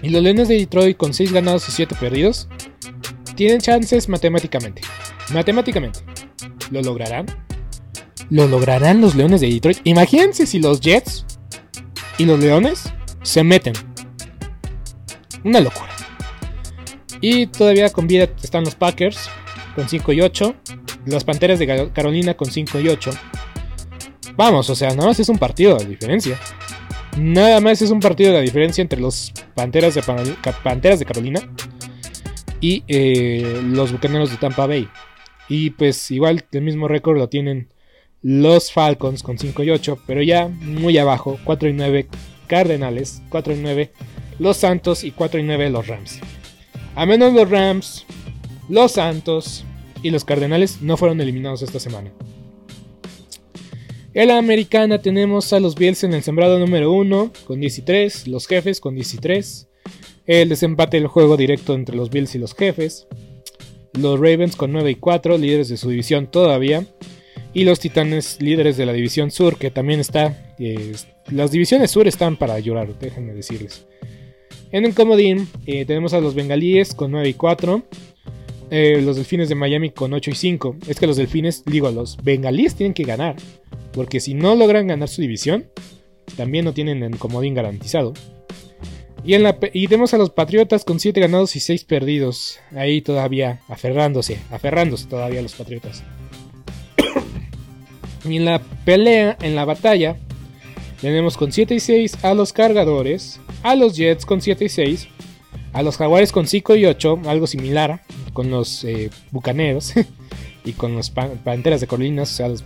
Y 0.01 0.09
los 0.09 0.21
Leones 0.21 0.47
de 0.47 0.55
Detroit 0.55 0.97
con 0.97 1.13
6 1.13 1.31
ganados 1.33 1.67
y 1.67 1.71
7 1.71 1.95
perdidos 1.99 2.47
tienen 3.35 3.59
chances 3.59 4.07
matemáticamente. 4.07 4.81
Matemáticamente. 5.33 5.99
¿Lo 6.71 6.81
lograrán? 6.81 7.25
¿Lo 8.29 8.47
lograrán 8.47 9.01
los 9.01 9.15
Leones 9.15 9.41
de 9.41 9.49
Detroit? 9.49 9.79
Imagínense 9.83 10.45
si 10.45 10.59
los 10.59 10.79
Jets 10.79 11.25
y 12.17 12.25
los 12.25 12.39
Leones 12.39 12.93
se 13.23 13.43
meten. 13.43 13.73
Una 15.43 15.59
locura. 15.59 15.94
Y 17.27 17.47
todavía 17.47 17.89
con 17.89 18.05
vida 18.05 18.29
están 18.43 18.65
los 18.65 18.75
Packers 18.75 19.31
con 19.73 19.89
5 19.89 20.13
y 20.13 20.21
8. 20.21 20.55
Las 21.07 21.23
Panteras 21.23 21.57
de 21.57 21.89
Carolina 21.91 22.35
con 22.35 22.51
5 22.51 22.79
y 22.81 22.87
8. 22.87 23.09
Vamos, 24.35 24.69
o 24.69 24.75
sea, 24.75 24.89
nada 24.89 25.07
más 25.07 25.19
es 25.19 25.27
un 25.27 25.39
partido 25.39 25.75
de 25.75 25.85
diferencia. 25.85 26.39
Nada 27.17 27.59
más 27.61 27.81
es 27.81 27.89
un 27.89 27.99
partido 27.99 28.31
de 28.31 28.41
diferencia 28.41 28.83
entre 28.83 28.99
los 28.99 29.33
Panteras 29.55 29.95
de, 29.95 30.03
Panteras 30.63 30.99
de 30.99 31.05
Carolina 31.05 31.41
y 32.61 32.83
eh, 32.87 33.59
los 33.71 33.91
Bucaneros 33.91 34.29
de 34.29 34.37
Tampa 34.37 34.67
Bay. 34.67 34.87
Y 35.49 35.71
pues 35.71 36.11
igual 36.11 36.45
el 36.51 36.61
mismo 36.61 36.87
récord 36.87 37.17
lo 37.17 37.27
tienen 37.27 37.69
los 38.21 38.71
Falcons 38.71 39.23
con 39.23 39.39
5 39.39 39.63
y 39.63 39.71
8, 39.71 39.97
pero 40.05 40.21
ya 40.21 40.47
muy 40.47 40.95
abajo, 40.99 41.39
4 41.43 41.69
y 41.69 41.73
9 41.73 42.07
Cardenales, 42.45 43.23
4 43.29 43.55
y 43.55 43.57
9 43.57 43.91
los 44.37 44.57
Santos 44.57 45.03
y 45.03 45.09
4 45.09 45.39
y 45.39 45.43
9 45.43 45.71
los 45.71 45.87
Rams. 45.87 46.21
A 46.95 47.05
menos 47.05 47.33
los 47.33 47.49
Rams, 47.49 48.05
los 48.69 48.93
Santos 48.93 49.65
y 50.01 50.11
los 50.11 50.23
Cardenales 50.23 50.81
no 50.81 50.95
fueron 50.95 51.19
eliminados 51.19 51.61
esta 51.61 51.77
semana. 51.79 52.13
En 54.13 54.29
la 54.29 54.37
americana 54.37 55.01
tenemos 55.01 55.51
a 55.51 55.59
los 55.59 55.75
Bills 55.75 56.05
en 56.05 56.13
el 56.13 56.23
sembrado 56.23 56.57
número 56.57 56.93
1 56.93 57.33
con 57.45 57.59
13, 57.59 58.29
los 58.29 58.47
jefes 58.47 58.79
con 58.79 58.95
13, 58.95 59.67
el 60.25 60.47
desempate 60.47 60.95
del 60.95 61.07
juego 61.07 61.35
directo 61.35 61.73
entre 61.73 61.97
los 61.97 62.09
Bills 62.09 62.33
y 62.35 62.37
los 62.37 62.55
jefes, 62.55 63.07
los 63.91 64.17
Ravens 64.17 64.55
con 64.55 64.71
9 64.71 64.91
y 64.91 64.95
4, 64.95 65.37
líderes 65.37 65.67
de 65.67 65.75
su 65.75 65.89
división 65.89 66.31
todavía, 66.31 66.85
y 67.53 67.65
los 67.65 67.81
Titanes 67.81 68.41
líderes 68.41 68.77
de 68.77 68.85
la 68.85 68.93
división 68.93 69.31
sur 69.31 69.57
que 69.57 69.69
también 69.69 69.99
está... 69.99 70.55
las 71.29 71.51
divisiones 71.51 71.91
sur 71.91 72.07
están 72.07 72.37
para 72.37 72.57
llorar, 72.59 72.97
déjenme 72.97 73.33
decirles. 73.33 73.85
En 74.71 74.85
el 74.85 74.93
comodín 74.93 75.47
eh, 75.65 75.85
tenemos 75.85 76.13
a 76.13 76.19
los 76.19 76.35
Bengalíes 76.35 76.93
con 76.93 77.11
9 77.11 77.29
y 77.29 77.33
4, 77.33 77.83
eh, 78.71 79.01
los 79.03 79.15
Delfines 79.15 79.49
de 79.49 79.55
Miami 79.55 79.91
con 79.91 80.13
8 80.13 80.31
y 80.31 80.35
5. 80.35 80.75
Es 80.87 80.99
que 80.99 81.07
los 81.07 81.17
Delfines, 81.17 81.63
digo, 81.65 81.89
los 81.91 82.17
Bengalíes 82.23 82.75
tienen 82.75 82.93
que 82.93 83.03
ganar. 83.03 83.35
Porque 83.93 84.19
si 84.19 84.33
no 84.33 84.55
logran 84.55 84.87
ganar 84.87 85.07
su 85.07 85.21
división, 85.21 85.67
también 86.35 86.65
no 86.65 86.73
tienen 86.73 87.03
el 87.03 87.17
comodín 87.17 87.53
garantizado. 87.53 88.13
Y, 89.23 89.33
en 89.33 89.43
la, 89.43 89.57
y 89.73 89.87
tenemos 89.87 90.13
a 90.13 90.17
los 90.17 90.29
Patriotas 90.29 90.83
con 90.83 90.99
7 90.99 91.19
ganados 91.19 91.55
y 91.55 91.59
6 91.59 91.83
perdidos. 91.85 92.59
Ahí 92.75 93.01
todavía 93.01 93.61
aferrándose, 93.67 94.39
aferrándose 94.51 95.07
todavía 95.07 95.39
a 95.39 95.43
los 95.43 95.55
Patriotas. 95.55 96.03
y 98.25 98.35
en 98.35 98.45
la 98.45 98.61
pelea, 98.83 99.37
en 99.41 99.55
la 99.55 99.65
batalla, 99.65 100.17
tenemos 101.01 101.37
con 101.37 101.51
7 101.51 101.75
y 101.75 101.79
6 101.79 102.23
a 102.23 102.33
los 102.33 102.53
Cargadores, 102.53 103.39
a 103.65 103.75
los 103.75 103.97
Jets 103.97 104.25
con 104.25 104.41
7 104.41 104.65
y 104.65 104.69
6, 104.69 105.07
a 105.73 105.81
los 105.81 105.97
Jaguares 105.97 106.31
con 106.31 106.45
5 106.45 106.75
y 106.75 106.85
8, 106.85 107.21
algo 107.25 107.47
similar 107.47 108.03
con 108.31 108.51
los 108.51 108.83
eh, 108.83 109.09
Bucaneros 109.31 109.93
y 110.65 110.73
con 110.73 110.95
los 110.95 111.09
Panteras 111.09 111.81
de 111.81 111.87
Colinas, 111.87 112.31
o 112.31 112.35
sea, 112.35 112.47
los 112.49 112.63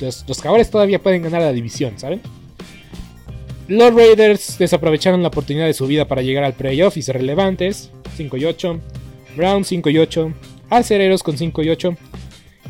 los, 0.00 0.24
los 0.26 0.70
todavía 0.70 1.02
pueden 1.02 1.22
ganar 1.22 1.42
la 1.42 1.52
división, 1.52 1.98
¿saben? 1.98 2.20
Los 3.66 3.94
Raiders 3.94 4.56
desaprovecharon 4.58 5.22
la 5.22 5.28
oportunidad 5.28 5.66
de 5.66 5.74
su 5.74 5.86
vida 5.86 6.06
para 6.06 6.22
llegar 6.22 6.44
al 6.44 6.54
playoff 6.54 6.96
y 6.96 7.02
ser 7.02 7.18
relevantes. 7.18 7.90
5 8.16 8.36
y 8.38 8.44
8. 8.46 8.80
Brown 9.36 9.64
5 9.64 9.90
y 9.90 9.98
8. 9.98 10.32
Acereros 10.70 11.22
con 11.22 11.36
5 11.36 11.62
y 11.62 11.70
8. 11.70 11.96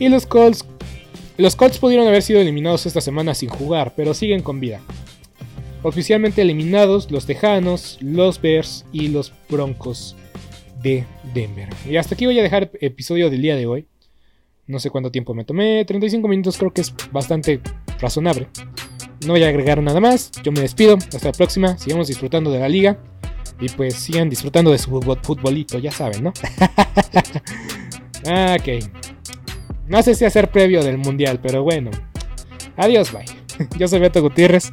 Y 0.00 0.08
los 0.08 0.26
Colts. 0.26 0.64
Los 1.36 1.54
Colts 1.54 1.78
pudieron 1.78 2.08
haber 2.08 2.22
sido 2.22 2.40
eliminados 2.40 2.86
esta 2.86 3.00
semana 3.00 3.34
sin 3.34 3.48
jugar, 3.48 3.92
pero 3.96 4.12
siguen 4.12 4.42
con 4.42 4.58
vida. 4.58 4.80
Oficialmente 5.82 6.42
eliminados 6.42 7.10
los 7.10 7.26
Tejanos, 7.26 7.98
los 8.00 8.40
Bears 8.40 8.84
y 8.92 9.08
los 9.08 9.32
Broncos 9.48 10.16
de 10.82 11.04
Denver. 11.34 11.68
Y 11.88 11.96
hasta 11.96 12.14
aquí 12.14 12.26
voy 12.26 12.38
a 12.38 12.42
dejar 12.42 12.70
el 12.80 12.88
episodio 12.88 13.30
del 13.30 13.42
día 13.42 13.56
de 13.56 13.66
hoy. 13.66 13.86
No 14.66 14.80
sé 14.80 14.90
cuánto 14.90 15.10
tiempo 15.10 15.34
me 15.34 15.44
tomé. 15.44 15.84
35 15.84 16.28
minutos 16.28 16.58
creo 16.58 16.72
que 16.72 16.80
es 16.82 16.94
bastante 17.12 17.60
razonable. 18.00 18.48
No 19.24 19.32
voy 19.32 19.42
a 19.42 19.48
agregar 19.48 19.82
nada 19.82 20.00
más. 20.00 20.30
Yo 20.42 20.52
me 20.52 20.60
despido. 20.60 20.96
Hasta 20.96 21.28
la 21.28 21.32
próxima. 21.32 21.78
Sigamos 21.78 22.08
disfrutando 22.08 22.50
de 22.50 22.58
la 22.58 22.68
liga. 22.68 22.98
Y 23.60 23.68
pues 23.70 23.94
sigan 23.94 24.28
disfrutando 24.28 24.70
de 24.70 24.78
su 24.78 24.90
futbolito, 25.22 25.78
ya 25.78 25.90
saben, 25.90 26.22
¿no? 26.22 26.30
ok. 28.24 28.68
No 29.88 30.02
sé 30.02 30.14
si 30.14 30.24
hacer 30.24 30.50
previo 30.50 30.84
del 30.84 30.98
mundial, 30.98 31.40
pero 31.42 31.62
bueno. 31.64 31.90
Adiós, 32.76 33.12
bye. 33.12 33.24
Yo 33.78 33.88
soy 33.88 33.98
Beto 33.98 34.22
Gutiérrez. 34.22 34.72